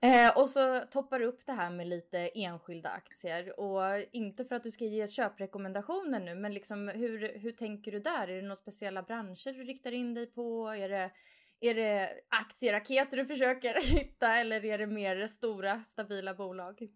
Eh, 0.00 0.38
och 0.38 0.48
så 0.48 0.78
toppar 0.78 1.18
du 1.18 1.24
upp 1.24 1.46
det 1.46 1.52
här 1.52 1.70
med 1.70 1.86
lite 1.86 2.18
enskilda 2.18 2.88
aktier 2.88 3.60
och 3.60 3.82
inte 4.12 4.44
för 4.44 4.56
att 4.56 4.62
du 4.62 4.70
ska 4.70 4.84
ge 4.84 5.08
köprekommendationer 5.08 6.20
nu, 6.20 6.34
men 6.34 6.54
liksom 6.54 6.88
hur, 6.88 7.38
hur 7.38 7.52
tänker 7.52 7.92
du 7.92 8.00
där? 8.00 8.28
Är 8.28 8.36
det 8.36 8.42
några 8.42 8.56
speciella 8.56 9.02
branscher 9.02 9.52
du 9.52 9.64
riktar 9.64 9.92
in 9.92 10.14
dig 10.14 10.26
på? 10.26 10.68
Är 10.68 10.88
det 10.88 11.10
är 11.62 11.74
det 11.74 12.10
aktieraketer 12.28 13.16
du 13.16 13.26
försöker 13.26 13.74
hitta 13.94 14.36
eller 14.36 14.64
är 14.64 14.78
det 14.78 14.86
mer 14.86 15.26
stora 15.26 15.84
stabila 15.84 16.34
bolag? 16.34 16.88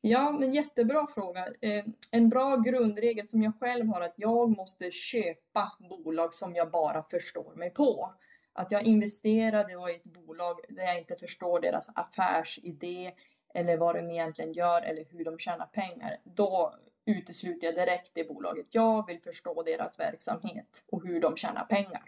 Ja, 0.00 0.32
men 0.32 0.54
jättebra 0.54 1.06
fråga. 1.06 1.46
Eh, 1.60 1.84
en 2.12 2.28
bra 2.28 2.56
grundregel 2.56 3.28
som 3.28 3.42
jag 3.42 3.52
själv 3.60 3.86
har 3.86 4.00
är 4.00 4.04
att 4.04 4.14
jag 4.16 4.56
måste 4.56 4.90
köpa 4.90 5.72
bolag 5.78 6.34
som 6.34 6.54
jag 6.54 6.70
bara 6.70 7.02
förstår 7.02 7.54
mig 7.54 7.70
på. 7.70 8.14
Att 8.52 8.72
jag 8.72 8.82
investerar 8.82 9.90
i 9.90 9.94
ett 9.94 10.04
bolag 10.04 10.60
där 10.68 10.82
jag 10.82 10.98
inte 10.98 11.16
förstår 11.16 11.60
deras 11.60 11.88
affärsidé 11.94 13.12
eller 13.54 13.76
vad 13.76 13.94
de 13.94 14.10
egentligen 14.10 14.52
gör 14.52 14.82
eller 14.82 15.04
hur 15.10 15.24
de 15.24 15.38
tjänar 15.38 15.66
pengar. 15.66 16.16
Då 16.24 16.74
utesluter 17.04 17.66
jag 17.66 17.74
direkt 17.74 18.10
det 18.14 18.28
bolaget. 18.28 18.66
Jag 18.70 19.06
vill 19.06 19.20
förstå 19.20 19.62
deras 19.62 19.98
verksamhet 19.98 20.84
och 20.92 21.06
hur 21.06 21.20
de 21.20 21.36
tjänar 21.36 21.64
pengar. 21.64 22.02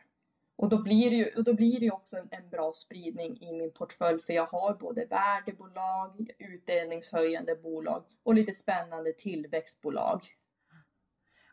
Och 0.57 0.69
då 0.69 0.83
blir 0.83 1.11
det 1.11 1.17
ju, 1.17 1.35
och 1.37 1.45
då 1.45 1.55
blir 1.55 1.81
det 1.81 1.91
också 1.91 2.17
en, 2.17 2.29
en, 2.31 2.49
bra 2.49 2.73
spridning 2.73 3.43
i 3.43 3.53
min 3.53 3.73
portfölj 3.73 4.23
för 4.23 4.33
jag 4.33 4.47
har 4.47 4.75
både 4.75 5.05
värdebolag, 5.05 6.31
utdelningshöjande 6.39 7.57
bolag 7.57 8.05
och 8.23 8.35
lite 8.35 8.55
spännande 8.55 9.13
tillväxtbolag. 9.13 10.23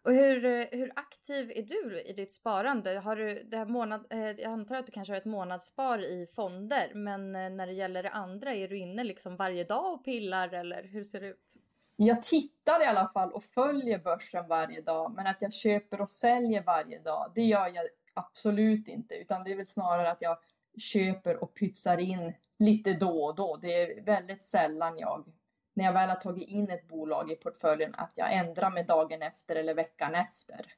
Och 0.03 0.13
hur, 0.13 0.67
hur 0.77 0.91
aktiv 0.95 1.51
är 1.55 1.63
du 1.63 2.01
i 2.01 2.13
ditt 2.13 2.33
sparande? 2.33 2.99
Har 2.99 3.15
du 3.15 3.43
det 3.43 3.57
här 3.57 3.65
månad, 3.65 4.05
eh, 4.09 4.19
jag 4.19 4.43
antar 4.43 4.75
att 4.75 4.85
du 4.85 4.91
kanske 4.91 5.13
har 5.13 5.17
ett 5.17 5.25
månadsspar 5.25 5.99
i 5.99 6.27
fonder, 6.35 6.91
men 6.93 7.35
eh, 7.35 7.49
när 7.49 7.67
det 7.67 7.73
gäller 7.73 8.03
det 8.03 8.09
andra, 8.09 8.53
är 8.53 8.67
du 8.67 8.77
inne 8.77 9.03
liksom 9.03 9.35
varje 9.35 9.63
dag 9.63 9.93
och 9.93 10.05
pillar 10.05 10.53
eller 10.53 10.83
hur 10.83 11.03
ser 11.03 11.21
det 11.21 11.27
ut? 11.27 11.53
Jag 11.95 12.23
tittar 12.23 12.83
i 12.83 12.85
alla 12.85 13.07
fall 13.07 13.31
och 13.31 13.43
följer 13.43 13.99
börsen 13.99 14.47
varje 14.47 14.81
dag, 14.81 15.13
men 15.15 15.27
att 15.27 15.41
jag 15.41 15.53
köper 15.53 16.01
och 16.01 16.09
säljer 16.09 16.63
varje 16.63 16.99
dag, 16.99 17.31
det 17.35 17.41
gör 17.41 17.67
jag 17.67 17.85
absolut 18.13 18.87
inte, 18.87 19.15
utan 19.15 19.43
det 19.43 19.51
är 19.51 19.55
väl 19.55 19.65
snarare 19.65 20.11
att 20.11 20.21
jag 20.21 20.37
köper 20.77 21.43
och 21.43 21.53
pytsar 21.53 21.97
in 21.97 22.33
lite 22.59 22.93
då 22.93 23.23
och 23.23 23.35
då. 23.35 23.57
Det 23.57 23.81
är 23.81 24.01
väldigt 24.01 24.43
sällan 24.43 24.97
jag, 24.97 25.33
när 25.73 25.85
jag 25.85 25.93
väl 25.93 26.09
har 26.09 26.15
tagit 26.15 26.47
in 26.47 26.69
ett 26.69 26.87
bolag 26.87 27.31
i 27.31 27.35
portföljen, 27.35 27.95
att 27.95 28.11
jag 28.15 28.33
ändrar 28.33 28.71
mig 28.71 28.83
dagen 28.83 29.21
efter 29.21 29.55
eller 29.55 29.73
veckan 29.73 30.15
efter. 30.15 30.73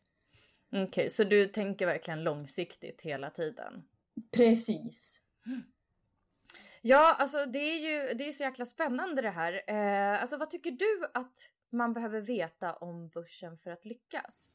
Okej, 0.72 0.84
okay, 0.84 1.10
så 1.10 1.24
du 1.24 1.48
tänker 1.48 1.86
verkligen 1.86 2.24
långsiktigt 2.24 3.02
hela 3.02 3.30
tiden? 3.30 3.84
Precis. 4.32 5.20
Ja, 6.82 7.16
alltså 7.20 7.46
det 7.46 7.60
är 7.60 7.78
ju 7.78 8.14
det 8.14 8.28
är 8.28 8.32
så 8.32 8.44
jäkla 8.44 8.66
spännande 8.66 9.22
det 9.22 9.30
här. 9.30 9.62
Eh, 9.68 10.22
alltså 10.22 10.38
vad 10.38 10.50
tycker 10.50 10.72
du 10.72 11.06
att 11.14 11.52
man 11.70 11.94
behöver 11.94 12.22
veta 12.22 12.74
om 12.74 13.10
börsen 13.10 13.58
för 13.58 13.72
att 13.72 13.86
lyckas? 13.86 14.54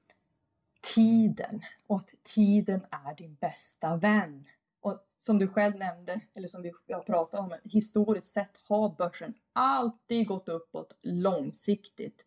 Tiden 0.81 1.63
och 1.87 1.97
att 1.97 2.25
tiden 2.25 2.81
är 2.91 3.17
din 3.17 3.35
bästa 3.35 3.97
vän. 3.97 4.49
Och 4.81 5.07
som 5.19 5.39
du 5.39 5.49
själv 5.49 5.77
nämnde, 5.77 6.21
eller 6.35 6.49
som 6.49 6.63
vi 6.63 6.73
har 6.93 7.03
pratat 7.03 7.41
om, 7.41 7.55
historiskt 7.65 8.33
sett 8.33 8.57
har 8.69 8.97
börsen 8.97 9.35
alltid 9.53 10.27
gått 10.27 10.49
uppåt 10.49 10.99
långsiktigt. 11.03 12.25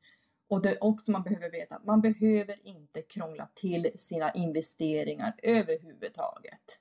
Och 0.48 0.62
det 0.62 0.70
är 0.70 0.84
också 0.84 1.12
man 1.12 1.24
behöver 1.24 1.52
veta, 1.52 1.82
man 1.86 2.02
behöver 2.02 2.68
inte 2.68 3.02
krångla 3.02 3.50
till 3.56 3.92
sina 3.96 4.32
investeringar 4.32 5.36
överhuvudtaget. 5.44 6.80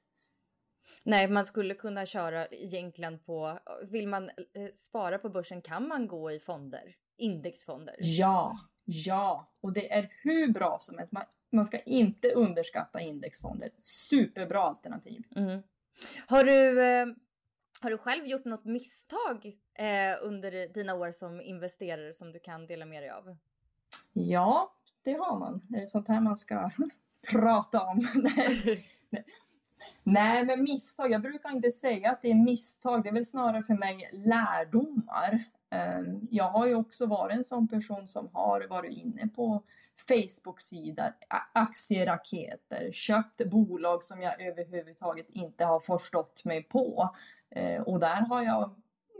Nej, 1.05 1.29
man 1.29 1.47
skulle 1.47 1.75
kunna 1.75 2.07
köra 2.07 2.47
egentligen 2.47 3.19
på, 3.19 3.59
vill 3.83 4.09
man 4.09 4.29
eh, 4.29 4.69
spara 4.75 5.19
på 5.19 5.29
börsen 5.29 5.63
kan 5.63 5.89
man 5.89 6.07
gå 6.07 6.33
i 6.33 6.41
fonder, 6.41 6.95
indexfonder. 7.17 7.95
Ja, 7.99 8.59
Ja, 8.85 9.53
och 9.61 9.73
det 9.73 9.93
är 9.93 10.09
hur 10.23 10.53
bra 10.53 10.79
som 10.81 10.99
helst. 10.99 11.13
Man, 11.13 11.23
man 11.53 11.67
ska 11.67 11.79
inte 11.79 12.31
underskatta 12.31 13.01
indexfonder. 13.01 13.71
Superbra 13.79 14.61
alternativ. 14.61 15.23
Mm. 15.37 15.63
Har, 16.27 16.45
du, 16.45 16.83
eh, 16.83 17.07
har 17.81 17.91
du 17.91 17.99
själv 17.99 18.27
gjort 18.27 18.45
något 18.45 18.65
misstag 18.65 19.59
eh, 19.75 20.17
under 20.23 20.75
dina 20.75 20.95
år 20.95 21.13
som 21.13 21.41
investerare 21.41 22.13
som 22.13 22.33
du 22.33 22.41
kan 22.41 22.67
dela 22.67 22.87
med 22.87 23.03
dig 23.03 23.11
av? 23.11 23.37
Ja, 24.13 24.75
det 25.03 25.13
har 25.13 25.39
man. 25.39 25.61
Det 25.69 25.83
är 25.83 25.87
sånt 25.87 26.09
här 26.09 26.21
man 26.21 26.37
ska 26.37 26.71
prata 27.31 27.83
om. 27.83 28.09
Nej, 30.03 30.45
men 30.45 30.63
misstag. 30.63 31.11
Jag 31.11 31.23
brukar 31.23 31.51
inte 31.51 31.71
säga 31.71 32.11
att 32.11 32.23
det 32.23 32.31
är 32.31 32.35
misstag. 32.35 33.03
Det 33.03 33.09
är 33.09 33.13
väl 33.13 33.27
snarare 33.27 33.63
för 33.63 33.75
mig 33.75 34.11
lärdomar. 34.13 35.45
Ehm, 35.71 36.29
jag 36.31 36.51
har 36.51 36.67
ju 36.67 36.75
också 36.75 37.07
varit 37.07 37.37
en 37.37 37.45
sån 37.45 37.69
person 37.69 38.09
som 38.09 38.29
har 38.33 38.67
varit 38.69 38.93
inne 38.93 39.29
på 39.29 39.63
Facebook-sidor, 40.09 41.13
aktieraketer, 41.53 42.93
köpt 42.93 43.45
bolag 43.47 44.05
som 44.05 44.23
jag 44.23 44.43
överhuvudtaget 44.43 45.31
inte 45.31 45.65
har 45.65 45.81
förstått 45.81 46.45
mig 46.45 46.63
på. 46.63 47.15
Ehm, 47.51 47.83
och 47.83 48.01
där 48.01 48.21
har 48.21 48.43
jag 48.43 48.75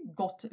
gått 0.05 0.45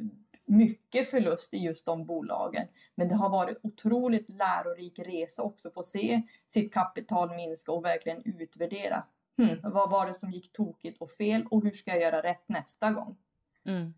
mycket 0.44 1.10
förlust 1.10 1.54
i 1.54 1.58
just 1.58 1.86
de 1.86 2.06
bolagen. 2.06 2.66
Men 2.94 3.08
det 3.08 3.14
har 3.14 3.30
varit 3.30 3.58
otroligt 3.62 4.30
lärorik 4.30 4.98
resa 4.98 5.42
också 5.42 5.68
att 5.68 5.74
få 5.74 5.82
se 5.82 6.22
sitt 6.46 6.74
kapital 6.74 7.34
minska 7.36 7.72
och 7.72 7.84
verkligen 7.84 8.22
utvärdera. 8.24 9.04
Hmm, 9.36 9.72
vad 9.72 9.90
var 9.90 10.06
det 10.06 10.14
som 10.14 10.30
gick 10.30 10.52
tokigt 10.52 10.98
och 10.98 11.10
fel 11.10 11.46
och 11.50 11.62
hur 11.62 11.70
ska 11.70 11.90
jag 11.90 12.00
göra 12.00 12.22
rätt 12.22 12.48
nästa 12.48 12.90
gång? 12.90 13.16
Mm. 13.64 13.94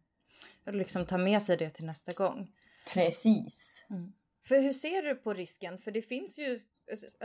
Liksom 0.67 1.07
ta 1.07 1.19
med 1.19 1.43
sig 1.43 1.57
det 1.57 1.71
till 1.71 1.85
nästa 1.85 2.25
gång. 2.25 2.51
Precis. 2.93 3.87
Mm. 3.91 4.13
För 4.45 4.61
hur 4.61 4.73
ser 4.73 5.03
du 5.03 5.15
på 5.15 5.33
risken? 5.33 5.79
För 5.79 5.91
det 5.91 6.03
finns 6.03 6.39
ju, 6.39 6.61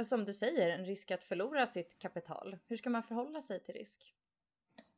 som 0.04 0.26
du 0.26 0.34
säger, 0.34 0.70
en 0.70 0.86
risk 0.86 1.12
att 1.12 1.24
förlora 1.24 1.68
sitt 1.68 2.00
kapital. 2.00 2.58
Hur 2.68 2.78
ska 2.78 2.90
man 2.90 3.04
förhålla 3.04 3.42
sig 3.42 3.64
till 3.64 3.74
risk? 3.74 4.14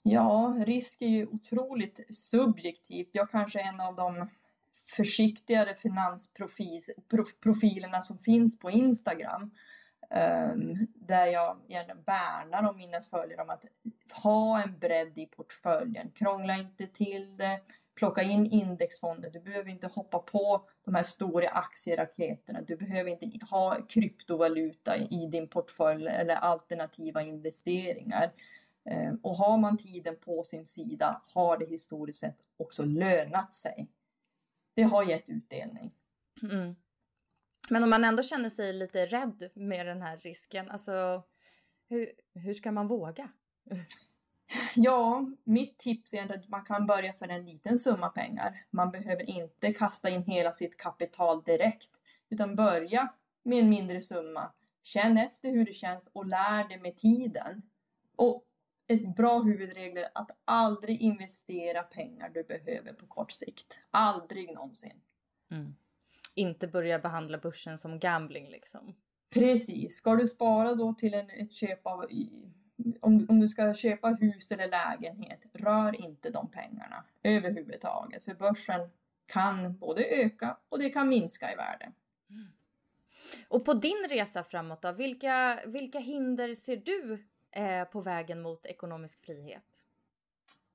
Ja, 0.04 0.58
risk 0.66 1.02
är 1.02 1.08
ju 1.08 1.28
otroligt 1.28 2.16
subjektivt. 2.16 3.10
Jag 3.12 3.30
kanske 3.30 3.62
är 3.62 3.68
en 3.68 3.80
av 3.80 3.96
de 3.96 4.28
försiktigare 4.96 5.76
finansprofilerna 5.76 8.02
som 8.02 8.20
finns 8.20 8.60
på 8.60 8.72
Instagram. 8.72 9.52
Um, 10.10 10.88
där 10.96 11.28
jag 11.28 11.58
gärna 11.68 11.94
värnar 11.94 12.70
om 12.70 12.78
mina 12.78 13.02
följare 13.02 13.42
om 13.42 13.50
att 13.50 13.66
ha 14.24 14.64
en 14.64 14.80
bredd 14.80 15.18
i 15.18 15.26
portföljen. 15.26 16.12
Krångla 16.12 16.58
inte 16.58 16.88
till 16.88 17.38
det. 17.38 17.62
Plocka 17.98 18.22
in 18.22 18.46
indexfonder. 18.46 19.30
Du 19.30 19.40
behöver 19.40 19.70
inte 19.70 19.88
hoppa 19.88 20.20
på 20.20 20.70
de 20.86 20.96
här 20.96 21.04
stora 21.04 21.50
aktieraketerna. 21.50 22.62
Du 22.62 22.76
behöver 22.76 23.12
inte 23.12 23.46
ha 23.46 23.78
kryptovaluta 23.90 24.98
i 24.98 25.28
din 25.32 25.48
portfölj 25.48 26.08
eller 26.08 26.36
alternativa 26.36 27.22
investeringar. 27.22 28.32
Eh, 28.90 29.14
och 29.22 29.36
har 29.36 29.58
man 29.58 29.78
tiden 29.78 30.16
på 30.16 30.44
sin 30.44 30.66
sida 30.66 31.22
har 31.34 31.58
det 31.58 31.66
historiskt 31.66 32.20
sett 32.20 32.38
också 32.58 32.84
lönat 32.84 33.54
sig. 33.54 33.88
Det 34.74 34.84
har 34.84 35.04
gett 35.04 35.30
utdelning. 35.30 35.94
Mm. 36.42 36.76
Men 37.70 37.84
om 37.84 37.90
man 37.90 38.04
ändå 38.04 38.24
känner 38.24 38.50
sig 38.50 38.74
lite 38.74 39.06
rädd 39.06 39.50
med 39.54 39.88
den 39.88 40.02
här 40.02 40.18
risken, 40.18 40.72
alltså 40.72 41.24
hur, 41.90 42.12
hur 42.34 42.54
ska 42.54 42.72
man 42.72 42.88
våga? 42.88 43.30
Ja, 44.76 45.26
mitt 45.44 45.78
tips 45.78 46.14
är 46.14 46.36
att 46.36 46.50
man 46.50 46.66
kan 46.66 46.88
börja 46.88 47.14
för 47.14 47.28
en 47.28 47.46
liten 47.46 47.80
summa 47.80 48.10
pengar. 48.10 48.66
Man 48.70 48.92
behöver 48.92 49.30
inte 49.30 49.74
kasta 49.74 50.10
in 50.10 50.24
hela 50.24 50.54
sitt 50.54 50.78
kapital 50.78 51.44
direkt, 51.44 51.90
utan 52.30 52.56
börja 52.56 53.14
med 53.44 53.60
en 53.60 53.70
mindre 53.70 54.02
summa. 54.02 54.52
Känn 54.84 55.18
efter 55.18 55.50
hur 55.50 55.66
det 55.66 55.74
känns 55.74 56.10
och 56.14 56.26
lär 56.26 56.68
dig 56.68 56.80
med 56.80 56.96
tiden. 56.96 57.62
Och 58.16 58.44
ett 58.88 59.16
bra 59.16 59.40
huvudregel 59.40 59.98
är 59.98 60.10
att 60.14 60.32
aldrig 60.46 61.02
investera 61.02 61.84
pengar 61.84 62.30
du 62.30 62.44
behöver 62.44 62.94
på 62.94 63.08
kort 63.08 63.32
sikt. 63.32 63.80
Aldrig 63.92 64.54
någonsin. 64.54 65.02
Mm 65.52 65.76
inte 66.38 66.68
börja 66.68 67.00
behandla 67.00 67.38
börsen 67.38 67.78
som 67.78 68.00
gambling 68.00 68.50
liksom. 68.50 68.96
Precis. 69.30 69.96
Ska 69.96 70.16
du 70.16 70.28
spara 70.28 70.76
då 70.76 70.94
till 70.94 71.14
en, 71.14 71.30
ett 71.30 71.54
köp 71.54 71.88
av 71.88 72.06
om, 73.00 73.26
om 73.30 73.40
du 73.40 73.50
ska 73.50 73.74
köpa 73.74 74.08
hus 74.08 74.52
eller 74.52 74.70
lägenhet, 74.70 75.40
rör 75.54 76.02
inte 76.02 76.30
de 76.30 76.50
pengarna 76.50 77.04
överhuvudtaget. 77.24 78.24
För 78.24 78.34
börsen 78.34 78.90
kan 79.26 79.78
både 79.78 80.06
öka 80.06 80.58
och 80.70 80.80
det 80.80 80.90
kan 80.90 81.10
minska 81.10 81.54
i 81.54 81.56
värde. 81.56 81.92
Mm. 82.30 82.48
Och 83.48 83.66
på 83.66 83.74
din 83.74 84.08
resa 84.10 84.44
framåt 84.44 84.82
då, 84.82 84.92
vilka, 84.92 85.60
vilka 85.66 86.00
hinder 86.00 86.54
ser 86.54 86.78
du 86.78 87.26
eh, 87.52 87.84
på 87.84 88.02
vägen 88.02 88.42
mot 88.42 88.66
ekonomisk 88.66 89.22
frihet? 89.22 89.87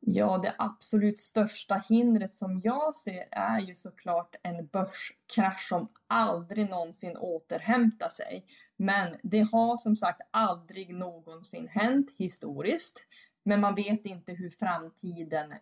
Ja, 0.04 0.38
det 0.38 0.54
absolut 0.58 1.18
största 1.18 1.82
hindret 1.88 2.34
som 2.34 2.60
jag 2.64 2.94
ser 2.94 3.28
är 3.30 3.60
ju 3.60 3.74
såklart 3.74 4.36
en 4.42 4.66
börskrasch 4.66 5.68
som 5.68 5.88
aldrig 6.06 6.70
någonsin 6.70 7.16
återhämtar 7.16 8.08
sig. 8.08 8.46
Men 8.76 9.16
det 9.22 9.40
har 9.52 9.76
som 9.76 9.96
sagt 9.96 10.20
aldrig 10.30 10.94
någonsin 10.94 11.68
hänt 11.68 12.10
historiskt. 12.18 13.04
Men 13.44 13.60
man 13.60 13.74
vet 13.74 14.06
inte 14.06 14.32
hur 14.32 14.50
framtiden 14.50 15.54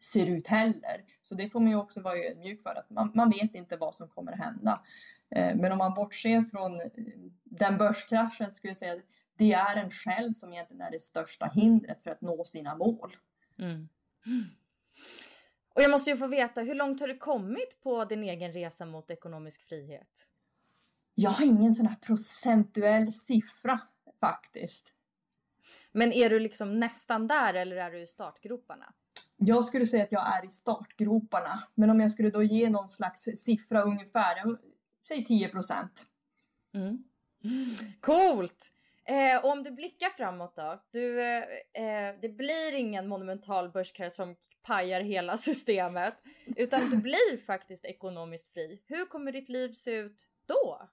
ser 0.00 0.26
ut 0.26 0.46
heller. 0.46 1.04
Så 1.22 1.34
det 1.34 1.50
får 1.50 1.60
man 1.60 1.70
ju 1.70 1.76
också 1.76 2.00
vara 2.00 2.18
ödmjuk 2.18 2.62
för, 2.62 2.74
att 2.74 2.90
man, 2.90 3.12
man 3.14 3.30
vet 3.30 3.54
inte 3.54 3.76
vad 3.76 3.94
som 3.94 4.08
kommer 4.08 4.32
att 4.32 4.38
hända. 4.38 4.80
Eh, 5.30 5.56
men 5.56 5.72
om 5.72 5.78
man 5.78 5.94
bortser 5.94 6.42
från 6.42 6.80
eh, 6.80 6.86
den 7.44 7.78
börskraschen 7.78 8.52
skulle 8.52 8.70
jag 8.70 8.78
säga 8.78 8.92
att 8.92 8.98
det 9.36 9.52
är 9.52 9.76
en 9.76 9.90
själv 9.90 10.32
som 10.32 10.52
egentligen 10.52 10.82
är 10.82 10.90
det 10.90 11.00
största 11.00 11.46
hindret 11.54 12.02
för 12.02 12.10
att 12.10 12.20
nå 12.20 12.44
sina 12.44 12.76
mål. 12.76 13.16
Mm. 13.60 13.88
Och 15.74 15.82
jag 15.82 15.90
måste 15.90 16.10
ju 16.10 16.16
få 16.16 16.26
veta, 16.26 16.60
hur 16.60 16.74
långt 16.74 17.00
har 17.00 17.08
du 17.08 17.16
kommit 17.16 17.80
på 17.82 18.04
din 18.04 18.22
egen 18.22 18.52
resa 18.52 18.86
mot 18.86 19.10
ekonomisk 19.10 19.62
frihet? 19.62 20.28
Jag 21.14 21.30
har 21.30 21.44
ingen 21.44 21.74
sån 21.74 21.86
här 21.86 21.96
procentuell 21.96 23.12
siffra 23.12 23.80
faktiskt. 24.20 24.92
Men 25.92 26.12
är 26.12 26.30
du 26.30 26.40
liksom 26.40 26.80
nästan 26.80 27.26
där 27.26 27.54
eller 27.54 27.76
är 27.76 27.90
du 27.90 27.98
i 27.98 28.06
startgroparna? 28.06 28.92
Jag 29.36 29.64
skulle 29.64 29.86
säga 29.86 30.04
att 30.04 30.12
jag 30.12 30.36
är 30.36 30.44
i 30.46 30.50
startgroparna. 30.50 31.62
Men 31.74 31.90
om 31.90 32.00
jag 32.00 32.10
skulle 32.10 32.30
då 32.30 32.42
ge 32.42 32.70
någon 32.70 32.88
slags 32.88 33.28
siffra 33.36 33.82
ungefär, 33.82 34.56
säg 35.08 35.24
10 35.24 35.48
procent. 35.48 36.06
Mm. 36.74 37.04
Coolt! 38.00 38.72
Eh, 39.10 39.44
om 39.44 39.62
du 39.62 39.70
blickar 39.70 40.10
framåt 40.10 40.56
då. 40.56 40.82
Du, 40.90 41.22
eh, 41.22 41.42
eh 41.72 42.14
det 42.20 42.28
blir 42.28 42.74
ingen 42.74 43.08
monumental 43.08 43.70
börskrasch 43.70 44.12
som 44.12 44.36
pajar 44.62 45.00
hela 45.00 45.36
systemet. 45.36 46.14
Utan 46.56 46.90
du 46.90 46.96
blir 46.96 47.44
faktiskt 47.46 47.84
ekonomiskt 47.84 48.52
fri. 48.52 48.82
Hur 48.86 49.06
kommer 49.06 49.32
ditt 49.32 49.48
liv 49.48 49.72
se 49.72 49.90
ut 49.90 50.28
då? 50.46 50.88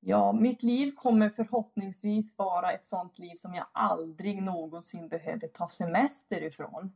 Ja, 0.00 0.32
mitt 0.32 0.62
liv 0.62 0.92
kommer 0.96 1.30
förhoppningsvis 1.30 2.38
vara 2.38 2.72
ett 2.72 2.84
sånt 2.84 3.18
liv 3.18 3.34
som 3.34 3.54
jag 3.54 3.66
aldrig 3.72 4.42
någonsin 4.42 5.08
behöver 5.08 5.48
ta 5.48 5.68
semester 5.68 6.42
ifrån. 6.42 6.92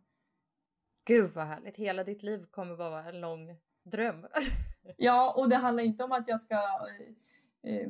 Gud 1.05 1.31
vad 1.31 1.47
härligt. 1.47 1.77
Hela 1.77 2.05
ditt 2.05 2.23
liv 2.23 2.47
kommer 2.51 2.75
vara 2.75 3.05
en 3.09 3.21
lång 3.21 3.57
dröm. 3.85 4.27
ja, 4.97 5.33
och 5.33 5.49
det 5.49 5.57
handlar 5.57 5.85
inte 5.85 6.05
om 6.05 6.12
att 6.12 6.29
jag 6.29 6.40
ska 6.40 6.55
eh, 7.62 7.88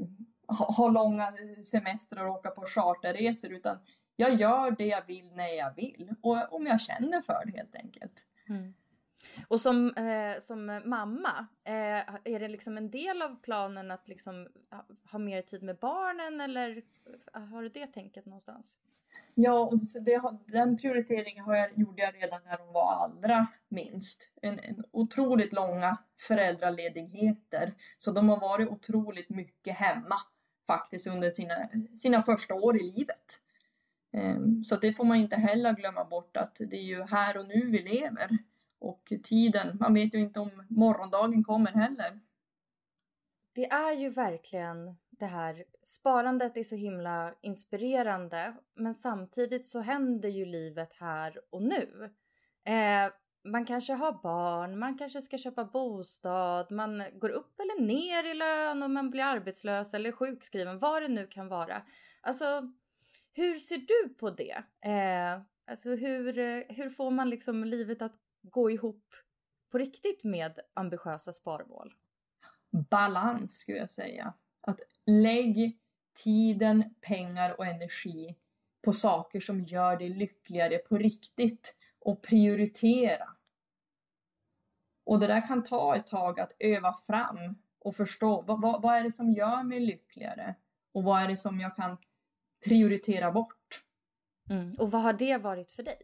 ha, 0.48 0.72
ha 0.72 0.88
långa 0.88 1.32
semestrar 1.64 2.26
och 2.26 2.34
åka 2.34 2.50
på 2.50 2.66
charterresor 2.66 3.52
utan 3.52 3.78
jag 4.16 4.34
gör 4.34 4.70
det 4.70 4.86
jag 4.86 5.06
vill 5.06 5.32
när 5.32 5.48
jag 5.48 5.74
vill 5.74 6.14
och 6.20 6.52
om 6.52 6.66
jag 6.66 6.80
känner 6.80 7.22
för 7.22 7.42
det 7.46 7.52
helt 7.56 7.74
enkelt. 7.74 8.26
Mm. 8.48 8.74
Och 9.48 9.60
som, 9.60 9.94
eh, 9.94 10.40
som 10.40 10.82
mamma, 10.84 11.46
eh, 11.64 12.14
är 12.24 12.40
det 12.40 12.48
liksom 12.48 12.76
en 12.76 12.90
del 12.90 13.22
av 13.22 13.36
planen 13.42 13.90
att 13.90 14.08
liksom 14.08 14.48
ha, 14.70 14.86
ha 15.10 15.18
mer 15.18 15.42
tid 15.42 15.62
med 15.62 15.76
barnen 15.76 16.40
eller 16.40 16.82
har 17.32 17.62
du 17.62 17.68
det 17.68 17.86
tänket 17.86 18.26
någonstans? 18.26 18.66
Ja, 19.34 19.60
och 19.60 19.78
det, 20.04 20.22
den 20.46 20.76
prioriteringen 20.76 21.44
har 21.44 21.56
jag, 21.56 21.78
gjorde 21.78 22.02
jag 22.02 22.14
redan 22.14 22.40
när 22.44 22.58
de 22.58 22.72
var 22.72 22.92
allra 22.92 23.46
minst. 23.68 24.30
En, 24.42 24.58
en 24.58 24.84
otroligt 24.90 25.52
långa 25.52 25.98
föräldraledigheter. 26.20 27.74
Så 27.98 28.12
de 28.12 28.28
har 28.28 28.40
varit 28.40 28.68
otroligt 28.68 29.28
mycket 29.28 29.76
hemma 29.76 30.16
faktiskt 30.66 31.06
under 31.06 31.30
sina, 31.30 31.54
sina 31.96 32.22
första 32.22 32.54
år 32.54 32.80
i 32.80 32.82
livet. 32.82 33.40
Ehm, 34.12 34.64
så 34.64 34.76
det 34.76 34.92
får 34.92 35.04
man 35.04 35.16
inte 35.16 35.36
heller 35.36 35.72
glömma 35.72 36.04
bort 36.04 36.36
att 36.36 36.56
det 36.58 36.76
är 36.76 36.82
ju 36.82 37.02
här 37.02 37.36
och 37.36 37.46
nu 37.46 37.70
vi 37.70 37.78
lever. 37.78 38.38
Och 38.78 39.12
tiden, 39.22 39.76
man 39.80 39.94
vet 39.94 40.14
ju 40.14 40.18
inte 40.18 40.40
om 40.40 40.66
morgondagen 40.68 41.44
kommer 41.44 41.72
heller. 41.72 42.20
Det 43.52 43.70
är 43.70 43.92
ju 43.92 44.08
verkligen 44.08 44.96
det 45.22 45.26
här, 45.26 45.64
sparandet 45.82 46.56
är 46.56 46.62
så 46.62 46.76
himla 46.76 47.34
inspirerande 47.40 48.54
men 48.74 48.94
samtidigt 48.94 49.66
så 49.66 49.80
händer 49.80 50.28
ju 50.28 50.44
livet 50.44 50.92
här 50.92 51.40
och 51.50 51.62
nu. 51.62 52.10
Eh, 52.64 53.12
man 53.44 53.66
kanske 53.66 53.92
har 53.92 54.12
barn, 54.22 54.78
man 54.78 54.98
kanske 54.98 55.22
ska 55.22 55.38
köpa 55.38 55.64
bostad, 55.64 56.70
man 56.70 57.04
går 57.12 57.28
upp 57.28 57.60
eller 57.60 57.86
ner 57.86 58.30
i 58.30 58.34
lön 58.34 58.82
och 58.82 58.90
man 58.90 59.10
blir 59.10 59.22
arbetslös 59.22 59.94
eller 59.94 60.12
sjukskriven, 60.12 60.78
vad 60.78 61.02
det 61.02 61.08
nu 61.08 61.26
kan 61.26 61.48
vara. 61.48 61.82
Alltså, 62.20 62.72
hur 63.32 63.58
ser 63.58 63.78
du 63.78 64.14
på 64.14 64.30
det? 64.30 64.62
Eh, 64.80 65.42
alltså 65.66 65.88
hur, 65.88 66.32
hur 66.72 66.90
får 66.90 67.10
man 67.10 67.30
liksom 67.30 67.64
livet 67.64 68.02
att 68.02 68.16
gå 68.42 68.70
ihop 68.70 69.14
på 69.70 69.78
riktigt 69.78 70.24
med 70.24 70.60
ambitiösa 70.74 71.32
sparmål? 71.32 71.94
Balans 72.90 73.58
skulle 73.58 73.78
jag 73.78 73.90
säga. 73.90 74.34
Att 74.60 74.80
lägg 75.06 75.78
tiden, 76.24 76.94
pengar 77.00 77.58
och 77.58 77.66
energi 77.66 78.36
på 78.84 78.92
saker 78.92 79.40
som 79.40 79.60
gör 79.60 79.96
dig 79.96 80.08
lyckligare 80.08 80.78
på 80.78 80.96
riktigt 80.96 81.74
och 81.98 82.22
prioritera. 82.22 83.28
Och 85.04 85.20
det 85.20 85.26
där 85.26 85.46
kan 85.46 85.62
ta 85.62 85.96
ett 85.96 86.06
tag 86.06 86.40
att 86.40 86.52
öva 86.58 86.94
fram 87.06 87.56
och 87.78 87.96
förstå 87.96 88.42
vad, 88.42 88.60
vad, 88.60 88.82
vad 88.82 88.96
är 88.96 89.02
det 89.02 89.12
som 89.12 89.32
gör 89.32 89.62
mig 89.62 89.80
lyckligare 89.80 90.54
och 90.92 91.04
vad 91.04 91.22
är 91.22 91.28
det 91.28 91.36
som 91.36 91.60
jag 91.60 91.74
kan 91.74 91.96
prioritera 92.64 93.32
bort. 93.32 93.82
Mm. 94.50 94.74
Och 94.74 94.90
vad 94.90 95.02
har 95.02 95.12
det 95.12 95.36
varit 95.36 95.72
för 95.72 95.82
dig? 95.82 95.98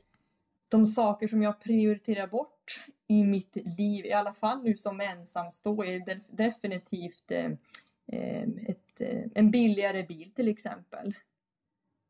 De 0.69 0.87
saker 0.87 1.29
som 1.29 1.43
jag 1.43 1.61
prioriterar 1.61 2.27
bort 2.27 2.85
i 3.07 3.25
mitt 3.25 3.57
liv, 3.79 4.07
i 4.07 4.13
alla 4.13 4.35
fall 4.35 4.63
nu 4.63 4.75
som 4.75 5.01
ensamstående, 5.01 6.13
är 6.13 6.21
definitivt 6.37 7.31
eh, 7.31 7.51
eh, 8.07 8.49
ett, 9.01 9.33
en 9.35 9.51
billigare 9.51 10.03
bil 10.03 10.33
till 10.35 10.49
exempel. 10.49 11.15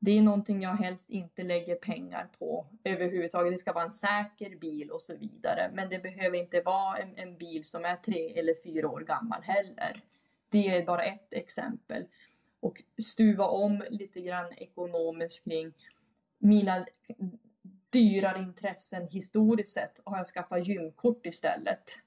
Det 0.01 0.19
är 0.19 0.23
någonting 0.23 0.63
jag 0.63 0.75
helst 0.75 1.11
inte 1.11 1.43
lägger 1.43 1.77
pengar 1.77 2.29
på 2.39 2.67
överhuvudtaget. 2.85 3.53
Det 3.53 3.59
ska 3.59 3.73
vara 3.73 3.85
en 3.85 3.93
säker 3.93 4.57
bil 4.57 4.91
och 4.91 5.03
så 5.03 5.17
vidare. 5.17 5.71
Men 5.75 5.89
det 5.89 5.99
behöver 5.99 6.39
inte 6.39 6.61
vara 6.61 6.97
en, 6.97 7.17
en 7.17 7.37
bil 7.37 7.65
som 7.65 7.85
är 7.85 7.97
tre 7.97 8.39
eller 8.39 8.55
fyra 8.65 8.89
år 8.89 9.01
gammal 9.01 9.43
heller. 9.43 10.03
Det 10.49 10.69
är 10.69 10.87
bara 10.87 11.03
ett 11.03 11.33
exempel. 11.33 12.05
Och 12.61 12.83
stuva 13.03 13.45
om 13.45 13.85
lite 13.91 14.21
grann 14.21 14.53
ekonomiskt 14.57 15.45
kring 15.45 15.73
mina 16.39 16.87
dyrare 17.91 18.39
intressen 18.39 19.09
historiskt 19.09 19.73
sett 19.73 20.01
har 20.05 20.17
jag 20.17 20.27
skaffat 20.27 20.67
gymkort 20.67 21.27
istället. 21.27 21.99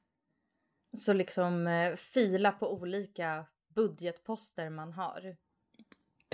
Så 0.97 1.13
liksom 1.13 1.67
eh, 1.67 1.95
fila 1.95 2.51
på 2.51 2.73
olika 2.73 3.45
budgetposter 3.73 4.69
man 4.69 4.93
har? 4.93 5.35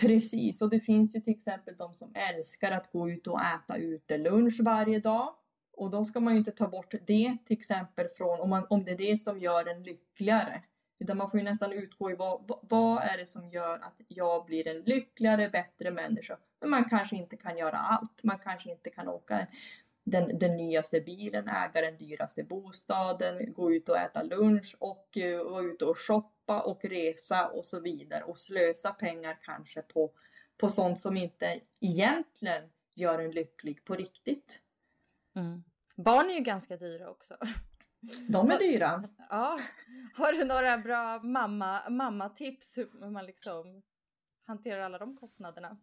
Precis, 0.02 0.62
och 0.62 0.70
det 0.70 0.80
finns 0.80 1.16
ju 1.16 1.20
till 1.20 1.34
exempel 1.34 1.76
de 1.78 1.94
som 1.94 2.12
älskar 2.16 2.72
att 2.72 2.92
gå 2.92 3.10
ut 3.10 3.28
och 3.28 3.42
äta 3.42 3.78
ute 3.78 4.18
lunch 4.18 4.60
varje 4.64 5.00
dag. 5.00 5.36
Och 5.74 5.92
då 5.92 6.06
ska 6.06 6.20
man 6.20 6.34
ju 6.34 6.40
inte 6.40 6.52
ta 6.52 6.68
bort 6.68 6.94
det 7.08 7.38
till 7.46 7.58
exempel 7.58 8.08
från, 8.08 8.40
om, 8.40 8.50
man, 8.50 8.66
om 8.70 8.86
det 8.86 8.92
är 8.92 8.98
det 8.98 9.18
som 9.18 9.40
gör 9.40 9.66
en 9.66 9.84
lyckligare. 9.84 10.64
Utan 11.00 11.18
man 11.18 11.32
får 11.32 11.40
ju 11.40 11.44
nästan 11.44 11.72
utgå 11.72 12.12
i 12.12 12.16
vad, 12.16 12.60
vad 12.62 13.04
är 13.04 13.18
det 13.18 13.26
som 13.26 13.50
gör 13.50 13.80
att 13.80 13.96
jag 14.08 14.46
blir 14.46 14.68
en 14.68 14.82
lyckligare, 14.82 15.50
bättre 15.50 15.92
människa. 15.92 16.38
Men 16.62 16.70
man 16.70 16.90
kanske 16.90 17.16
inte 17.16 17.38
kan 17.38 17.58
göra 17.58 17.78
allt. 17.78 18.24
Man 18.24 18.40
kanske 18.40 18.72
inte 18.72 18.90
kan 18.90 19.08
åka 19.08 19.48
den, 20.04 20.40
den 20.40 20.58
nyaste 20.58 21.02
bilen, 21.02 21.48
äga 21.48 21.82
den 21.82 21.98
dyraste 21.98 22.44
bostaden, 22.44 23.54
gå 23.54 23.74
ut 23.74 23.90
och 23.90 23.98
äta 23.98 24.24
lunch 24.24 24.76
och 24.80 25.18
uh, 25.18 25.44
vara 25.44 25.64
ute 25.64 25.86
och 25.86 25.98
shoppa 25.98 26.37
och 26.48 26.86
resa 26.86 27.48
och 27.48 27.66
så 27.66 27.80
vidare 27.80 28.24
och 28.24 28.38
slösa 28.38 28.92
pengar 28.92 29.40
kanske 29.42 29.82
på, 29.82 30.12
på 30.58 30.70
sånt 30.70 31.00
som 31.00 31.18
inte 31.18 31.62
egentligen 31.80 32.64
gör 32.96 33.20
en 33.20 33.32
lycklig 33.32 33.86
på 33.86 33.96
riktigt. 33.96 34.62
Mm. 35.36 35.64
Barn 35.96 36.30
är 36.30 36.34
ju 36.34 36.40
ganska 36.40 36.78
dyra 36.78 37.10
också. 37.10 37.38
De 38.30 38.52
är 38.52 38.60
dyra. 38.60 39.10
Ja. 39.30 39.60
Har 40.14 40.34
du 40.34 40.46
några 40.46 40.78
bra 40.78 41.20
mamma, 41.24 41.90
mammatips 41.90 42.78
hur 42.78 43.10
man 43.10 43.26
liksom 43.26 43.84
hanterar 44.46 44.80
alla 44.80 44.98
de 44.98 45.18
kostnaderna? 45.18 45.78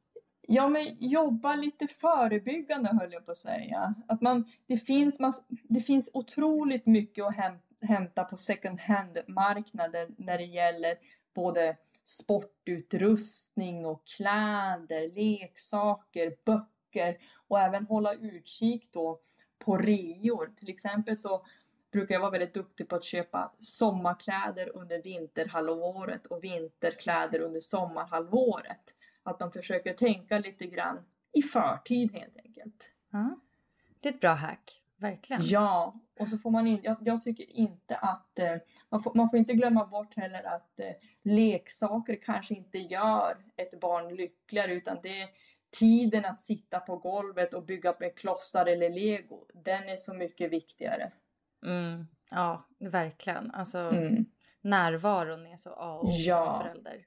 Ja, 0.48 0.68
men 0.68 0.96
jobba 0.98 1.56
lite 1.56 1.86
förebyggande 1.86 2.98
höll 3.00 3.12
jag 3.12 3.26
på 3.26 3.32
att 3.32 3.38
säga. 3.38 3.94
Att 4.08 4.20
man, 4.20 4.44
det, 4.66 4.76
finns 4.76 5.18
mass, 5.18 5.42
det 5.48 5.80
finns 5.80 6.10
otroligt 6.12 6.86
mycket 6.86 7.24
att 7.24 7.36
hämta 7.36 7.73
hämta 7.84 8.24
på 8.24 8.36
second 8.36 8.80
hand-marknaden 8.80 10.14
när 10.18 10.38
det 10.38 10.44
gäller 10.44 10.98
både 11.34 11.76
sportutrustning 12.04 13.86
och 13.86 14.06
kläder, 14.06 15.14
leksaker, 15.14 16.36
böcker 16.44 17.18
och 17.48 17.60
även 17.60 17.86
hålla 17.86 18.14
utkik 18.14 18.92
då 18.92 19.20
på 19.58 19.76
reor. 19.76 20.54
Till 20.56 20.68
exempel 20.68 21.16
så 21.16 21.44
brukar 21.92 22.14
jag 22.14 22.20
vara 22.20 22.30
väldigt 22.30 22.54
duktig 22.54 22.88
på 22.88 22.96
att 22.96 23.04
köpa 23.04 23.52
sommarkläder 23.58 24.76
under 24.76 25.02
vinterhalvåret 25.02 26.26
och 26.26 26.44
vinterkläder 26.44 27.40
under 27.40 27.60
sommarhalvåret. 27.60 28.94
Att 29.22 29.40
man 29.40 29.52
försöker 29.52 29.94
tänka 29.94 30.38
lite 30.38 30.66
grann 30.66 30.98
i 31.32 31.42
förtid 31.42 32.12
helt 32.12 32.36
enkelt. 32.44 32.90
Ja, 33.12 33.40
det 34.00 34.08
är 34.08 34.12
ett 34.12 34.20
bra 34.20 34.32
hack, 34.32 34.82
verkligen. 35.04 35.42
Ja, 35.44 35.94
och 36.20 36.28
så 36.28 36.38
får 36.38 36.50
man 36.50 36.66
in, 36.66 36.80
jag, 36.82 36.96
jag 37.00 37.22
tycker 37.22 37.50
inte 37.50 37.96
att 37.96 38.38
eh, 38.38 38.56
man, 38.88 39.02
får, 39.02 39.14
man 39.14 39.30
får 39.30 39.38
inte 39.38 39.52
glömma 39.52 39.86
bort 39.86 40.16
heller 40.16 40.42
att 40.42 40.80
eh, 40.80 40.92
leksaker 41.22 42.18
kanske 42.22 42.54
inte 42.54 42.78
gör 42.78 43.36
ett 43.56 43.80
barn 43.80 44.14
lyckligare 44.14 44.74
utan 44.74 44.98
det 45.02 45.20
är 45.20 45.28
tiden 45.78 46.24
att 46.24 46.40
sitta 46.40 46.80
på 46.80 46.96
golvet 46.96 47.54
och 47.54 47.64
bygga 47.64 47.94
med 48.00 48.18
klossar 48.18 48.66
eller 48.66 48.90
lego. 48.90 49.46
Den 49.54 49.88
är 49.88 49.96
så 49.96 50.14
mycket 50.14 50.52
viktigare. 50.52 51.12
Mm, 51.66 52.06
ja, 52.30 52.68
verkligen. 52.78 53.50
Alltså 53.50 53.78
mm. 53.78 54.24
närvaron 54.60 55.46
är 55.46 55.56
så 55.56 55.70
A 55.70 55.94
och 55.94 56.04
O 56.04 56.10
ja, 56.10 56.52
som 56.52 56.62
förälder. 56.62 57.04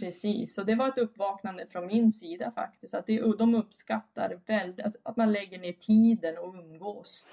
Precis, 0.00 0.58
och 0.58 0.66
det 0.66 0.74
var 0.74 0.88
ett 0.88 0.98
uppvaknande 0.98 1.66
från 1.66 1.86
min 1.86 2.12
sida 2.12 2.50
faktiskt. 2.50 2.94
Att 2.94 3.06
det, 3.06 3.36
de 3.38 3.54
uppskattar 3.54 4.40
väldigt, 4.46 4.84
alltså, 4.84 5.00
att 5.02 5.16
man 5.16 5.32
lägger 5.32 5.58
ner 5.58 5.72
tiden 5.72 6.38
och 6.38 6.54
umgås. 6.54 7.28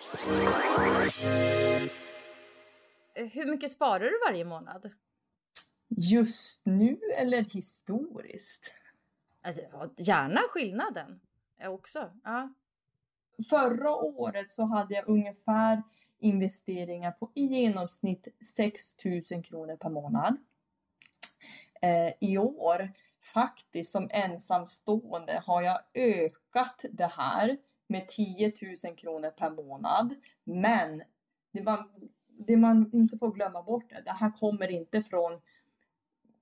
Hur 3.15 3.51
mycket 3.51 3.71
sparar 3.71 4.05
du 4.05 4.19
varje 4.27 4.45
månad? 4.45 4.91
Just 5.87 6.61
nu 6.65 6.99
eller 7.17 7.41
historiskt? 7.41 8.73
Alltså, 9.41 9.61
gärna 9.97 10.39
skillnaden 10.49 11.19
också. 11.65 12.11
Ja. 12.23 12.53
Förra 13.49 13.95
året 13.95 14.51
så 14.51 14.63
hade 14.63 14.93
jag 14.93 15.07
ungefär 15.07 15.83
investeringar 16.19 17.11
på 17.11 17.31
i 17.33 17.45
genomsnitt 17.45 18.27
6 18.55 18.95
000 19.31 19.43
kronor 19.43 19.77
per 19.77 19.89
månad. 19.89 20.37
Eh, 21.81 22.13
I 22.19 22.37
år 22.37 22.91
faktiskt 23.33 23.91
som 23.91 24.09
ensamstående 24.11 25.41
har 25.45 25.61
jag 25.61 25.79
ökat 25.93 26.85
det 26.91 27.11
här 27.17 27.57
med 27.87 28.07
10 28.07 28.53
000 28.85 28.95
kronor 28.95 29.29
per 29.29 29.49
månad. 29.49 30.15
Men 30.43 31.03
det 31.53 31.63
man, 31.63 31.89
det 32.27 32.57
man 32.57 32.89
inte 32.93 33.17
får 33.17 33.31
glömma 33.31 33.63
bort 33.63 33.91
är 33.91 33.97
att 33.97 34.05
det 34.05 34.11
här 34.11 34.37
kommer 34.37 34.71
inte 34.71 35.03
från 35.03 35.41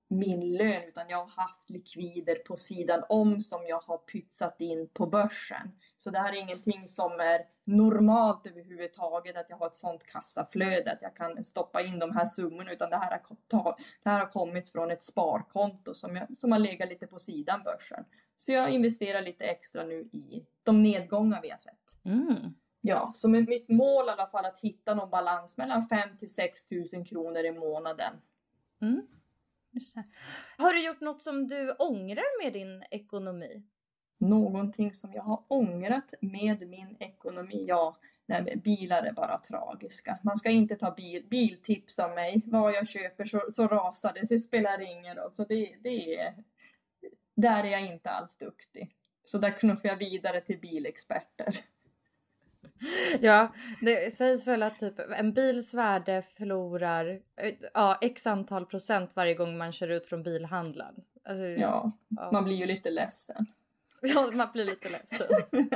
min 0.08 0.56
lön 0.56 0.82
utan 0.88 1.04
jag 1.08 1.18
har 1.18 1.42
haft 1.42 1.70
likvider 1.70 2.34
på 2.34 2.56
sidan 2.56 3.02
om 3.08 3.40
som 3.40 3.66
jag 3.66 3.80
har 3.80 3.98
pytsat 3.98 4.60
in 4.60 4.88
på 4.88 5.06
börsen. 5.06 5.72
Så 5.98 6.10
det 6.10 6.18
här 6.18 6.32
är 6.32 6.36
ingenting 6.36 6.88
som 6.88 7.12
är 7.12 7.40
normalt 7.64 8.46
överhuvudtaget 8.46 9.36
att 9.36 9.46
jag 9.50 9.56
har 9.56 9.66
ett 9.66 9.76
sånt 9.76 10.06
kassaflöde 10.06 10.92
att 10.92 11.02
jag 11.02 11.16
kan 11.16 11.44
stoppa 11.44 11.82
in 11.82 11.98
de 11.98 12.16
här 12.16 12.26
summorna 12.26 12.72
utan 12.72 12.90
det 12.90 12.96
här 12.96 13.20
har, 13.52 13.76
det 14.02 14.10
här 14.10 14.20
har 14.20 14.26
kommit 14.26 14.68
från 14.68 14.90
ett 14.90 15.02
sparkonto 15.02 15.94
som, 15.94 16.16
jag, 16.16 16.36
som 16.36 16.52
har 16.52 16.58
legat 16.58 16.88
lite 16.88 17.06
på 17.06 17.18
sidan 17.18 17.62
börsen. 17.62 18.04
Så 18.36 18.52
jag 18.52 18.70
investerar 18.70 19.22
lite 19.22 19.44
extra 19.44 19.84
nu 19.84 20.00
i 20.00 20.46
de 20.62 20.82
nedgångar 20.82 21.42
vi 21.42 21.50
har 21.50 21.58
sett. 21.58 22.04
Mm. 22.04 22.54
Ja, 22.80 23.10
så 23.14 23.28
mitt 23.28 23.68
mål 23.68 24.06
i 24.08 24.10
alla 24.10 24.26
fall 24.26 24.44
att 24.44 24.58
hitta 24.58 24.94
någon 24.94 25.10
balans 25.10 25.56
mellan 25.56 25.88
5 25.88 26.18
till 26.18 26.34
6 26.34 26.70
000 26.70 27.06
kronor 27.06 27.44
i 27.44 27.52
månaden. 27.52 28.12
Mm. 28.82 29.06
Har 30.58 30.72
du 30.72 30.86
gjort 30.86 31.00
något 31.00 31.22
som 31.22 31.48
du 31.48 31.70
ångrar 31.70 32.42
med 32.44 32.52
din 32.52 32.84
ekonomi? 32.90 33.62
Någonting 34.18 34.94
som 34.94 35.12
jag 35.12 35.22
har 35.22 35.42
ångrat 35.48 36.14
med 36.20 36.68
min 36.68 36.96
ekonomi? 37.00 37.64
Ja, 37.68 37.96
nej, 38.26 38.56
bilar 38.56 39.02
är 39.02 39.12
bara 39.12 39.38
tragiska. 39.38 40.18
Man 40.22 40.36
ska 40.36 40.50
inte 40.50 40.76
ta 40.76 40.90
bil, 40.90 41.26
biltips 41.30 41.98
av 41.98 42.14
mig. 42.14 42.42
Vad 42.44 42.72
jag 42.72 42.88
köper 42.88 43.24
så, 43.24 43.42
så 43.50 43.66
rasar 43.66 44.12
det, 44.12 44.28
det 44.28 44.38
spelar 44.38 44.80
ingen 44.80 45.16
roll. 45.16 45.34
Så 45.34 45.44
det, 45.44 45.76
det 45.82 46.16
är, 46.16 46.34
där 47.36 47.64
är 47.64 47.68
jag 47.68 47.86
inte 47.86 48.10
alls 48.10 48.36
duktig. 48.36 48.96
Så 49.24 49.38
där 49.38 49.50
knuffar 49.50 49.88
jag 49.88 49.96
vidare 49.96 50.40
till 50.40 50.58
bilexperter. 50.60 51.64
Ja, 53.20 53.52
det 53.80 54.14
sägs 54.14 54.46
väl 54.46 54.62
att 54.62 54.78
typ 54.78 54.98
en 54.98 55.32
bils 55.32 55.74
värde 55.74 56.22
förlorar 56.36 57.20
ja, 57.74 57.98
x 58.00 58.26
antal 58.26 58.66
procent 58.66 59.10
varje 59.14 59.34
gång 59.34 59.58
man 59.58 59.72
kör 59.72 59.88
ut 59.88 60.06
från 60.06 60.22
bilhandlaren. 60.22 60.94
Alltså, 61.24 61.44
ja, 61.44 61.92
ja, 62.08 62.32
man 62.32 62.44
blir 62.44 62.56
ju 62.56 62.66
lite 62.66 62.90
ledsen. 62.90 63.46
Ja, 64.00 64.30
man 64.32 64.48
blir 64.52 64.64
lite 64.64 64.88
ledsen. 64.88 65.26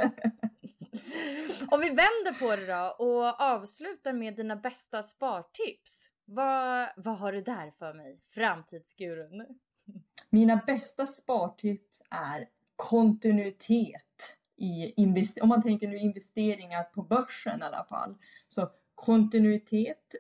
Om 1.71 1.81
vi 1.81 1.89
vänder 1.89 2.39
på 2.39 2.57
det 2.57 2.67
då 2.67 3.05
och 3.05 3.41
avslutar 3.41 4.13
med 4.13 4.37
dina 4.37 4.57
bästa 4.57 5.03
spartips. 5.03 6.11
Vad, 6.25 6.89
vad 6.97 7.19
har 7.19 7.33
du 7.33 7.43
där 7.43 7.71
för 7.71 7.95
mig? 7.95 8.21
Framtidsgurun. 8.35 9.47
Mina 10.31 10.57
bästa 10.57 11.07
spartips 11.07 12.03
är 12.11 12.49
kontinuitet 12.77 14.37
i 14.61 14.95
om 15.43 15.49
man 15.49 15.63
tänker 15.63 15.89
nu 15.89 15.99
investeringar 15.99 16.83
på 16.83 17.03
börsen 17.03 17.61
i 17.61 17.65
alla 17.65 17.85
fall. 17.85 18.15
Så 18.49 18.71
kontinuitet, 18.95 20.15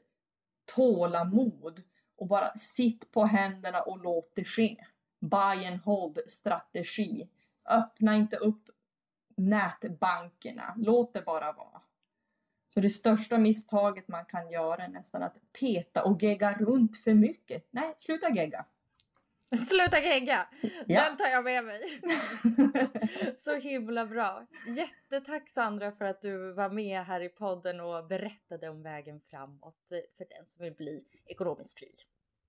tålamod 0.74 1.82
och 2.16 2.26
bara 2.26 2.56
sitt 2.56 3.12
på 3.12 3.24
händerna 3.24 3.80
och 3.80 4.02
låt 4.02 4.34
det 4.34 4.44
ske. 4.44 4.76
Buy 5.20 5.66
and 5.66 5.80
hold 5.80 6.18
strategi. 6.26 7.28
Öppna 7.64 8.14
inte 8.14 8.36
upp 8.36 8.70
nätbankerna. 9.36 10.74
Låt 10.76 11.14
det 11.14 11.22
bara 11.22 11.52
vara. 11.52 11.82
Så 12.74 12.80
det 12.80 12.90
största 12.90 13.38
misstaget 13.38 14.08
man 14.08 14.24
kan 14.24 14.50
göra 14.50 14.84
är 14.84 14.88
nästan 14.88 15.22
att 15.22 15.36
peta 15.60 16.04
och 16.04 16.22
gegga 16.22 16.52
runt 16.52 16.96
för 16.96 17.14
mycket. 17.14 17.68
Nej, 17.70 17.94
sluta 17.98 18.30
gegga. 18.30 18.64
Sluta 19.68 20.00
gegga! 20.02 20.48
Ja. 20.86 21.04
Den 21.04 21.16
tar 21.16 21.26
jag 21.26 21.44
med 21.44 21.64
mig. 21.64 22.00
Så 23.38 23.54
himla 23.54 24.06
bra. 24.06 24.46
Jättetack 24.76 25.48
Sandra 25.48 25.92
för 25.92 26.04
att 26.04 26.22
du 26.22 26.52
var 26.52 26.70
med 26.70 27.04
här 27.04 27.20
i 27.20 27.28
podden 27.28 27.80
och 27.80 28.06
berättade 28.06 28.68
om 28.68 28.82
vägen 28.82 29.20
framåt 29.20 29.76
för 29.88 30.26
den 30.36 30.46
som 30.46 30.64
vill 30.64 30.74
bli 30.74 31.00
ekonomiskt 31.26 31.78
fri. 31.78 31.92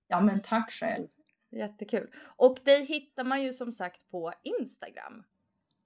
Ja 0.08 0.22
men 0.22 0.42
tack 0.42 0.72
själv. 0.72 1.08
Jättekul. 1.50 2.12
Och 2.36 2.60
dig 2.64 2.86
hittar 2.86 3.24
man 3.24 3.44
ju 3.44 3.54
som 3.54 3.72
sagt 3.72 4.10
på 4.12 4.34
Instagram. 4.44 5.24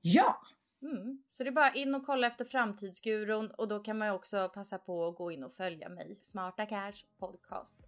Ja! 0.02 0.42
Mm. 0.82 1.24
Så 1.32 1.44
det 1.44 1.50
är 1.50 1.52
bara 1.52 1.74
in 1.74 1.96
och 1.96 2.06
kolla 2.06 2.28
efter 2.28 2.46
framtidsgurun 2.46 3.52
och 3.52 3.68
då 3.68 3.80
kan 3.80 3.98
man 3.98 4.08
ju 4.08 4.14
också 4.14 4.50
passa 4.54 4.78
på 4.78 5.08
att 5.08 5.16
gå 5.16 5.32
in 5.32 5.44
och 5.44 5.54
följa 5.54 5.90
mig. 5.90 6.20
Smarta 6.24 6.66
Cash 6.66 7.06
Podcast. 7.20 7.80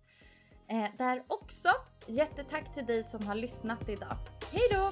Eh, 0.69 0.85
där 0.97 1.23
också. 1.27 1.69
Jättetack 2.07 2.73
till 2.73 2.85
dig 2.85 3.03
som 3.03 3.27
har 3.27 3.35
lyssnat 3.35 3.89
idag. 3.89 4.17
Hej 4.51 4.67
då! 4.71 4.91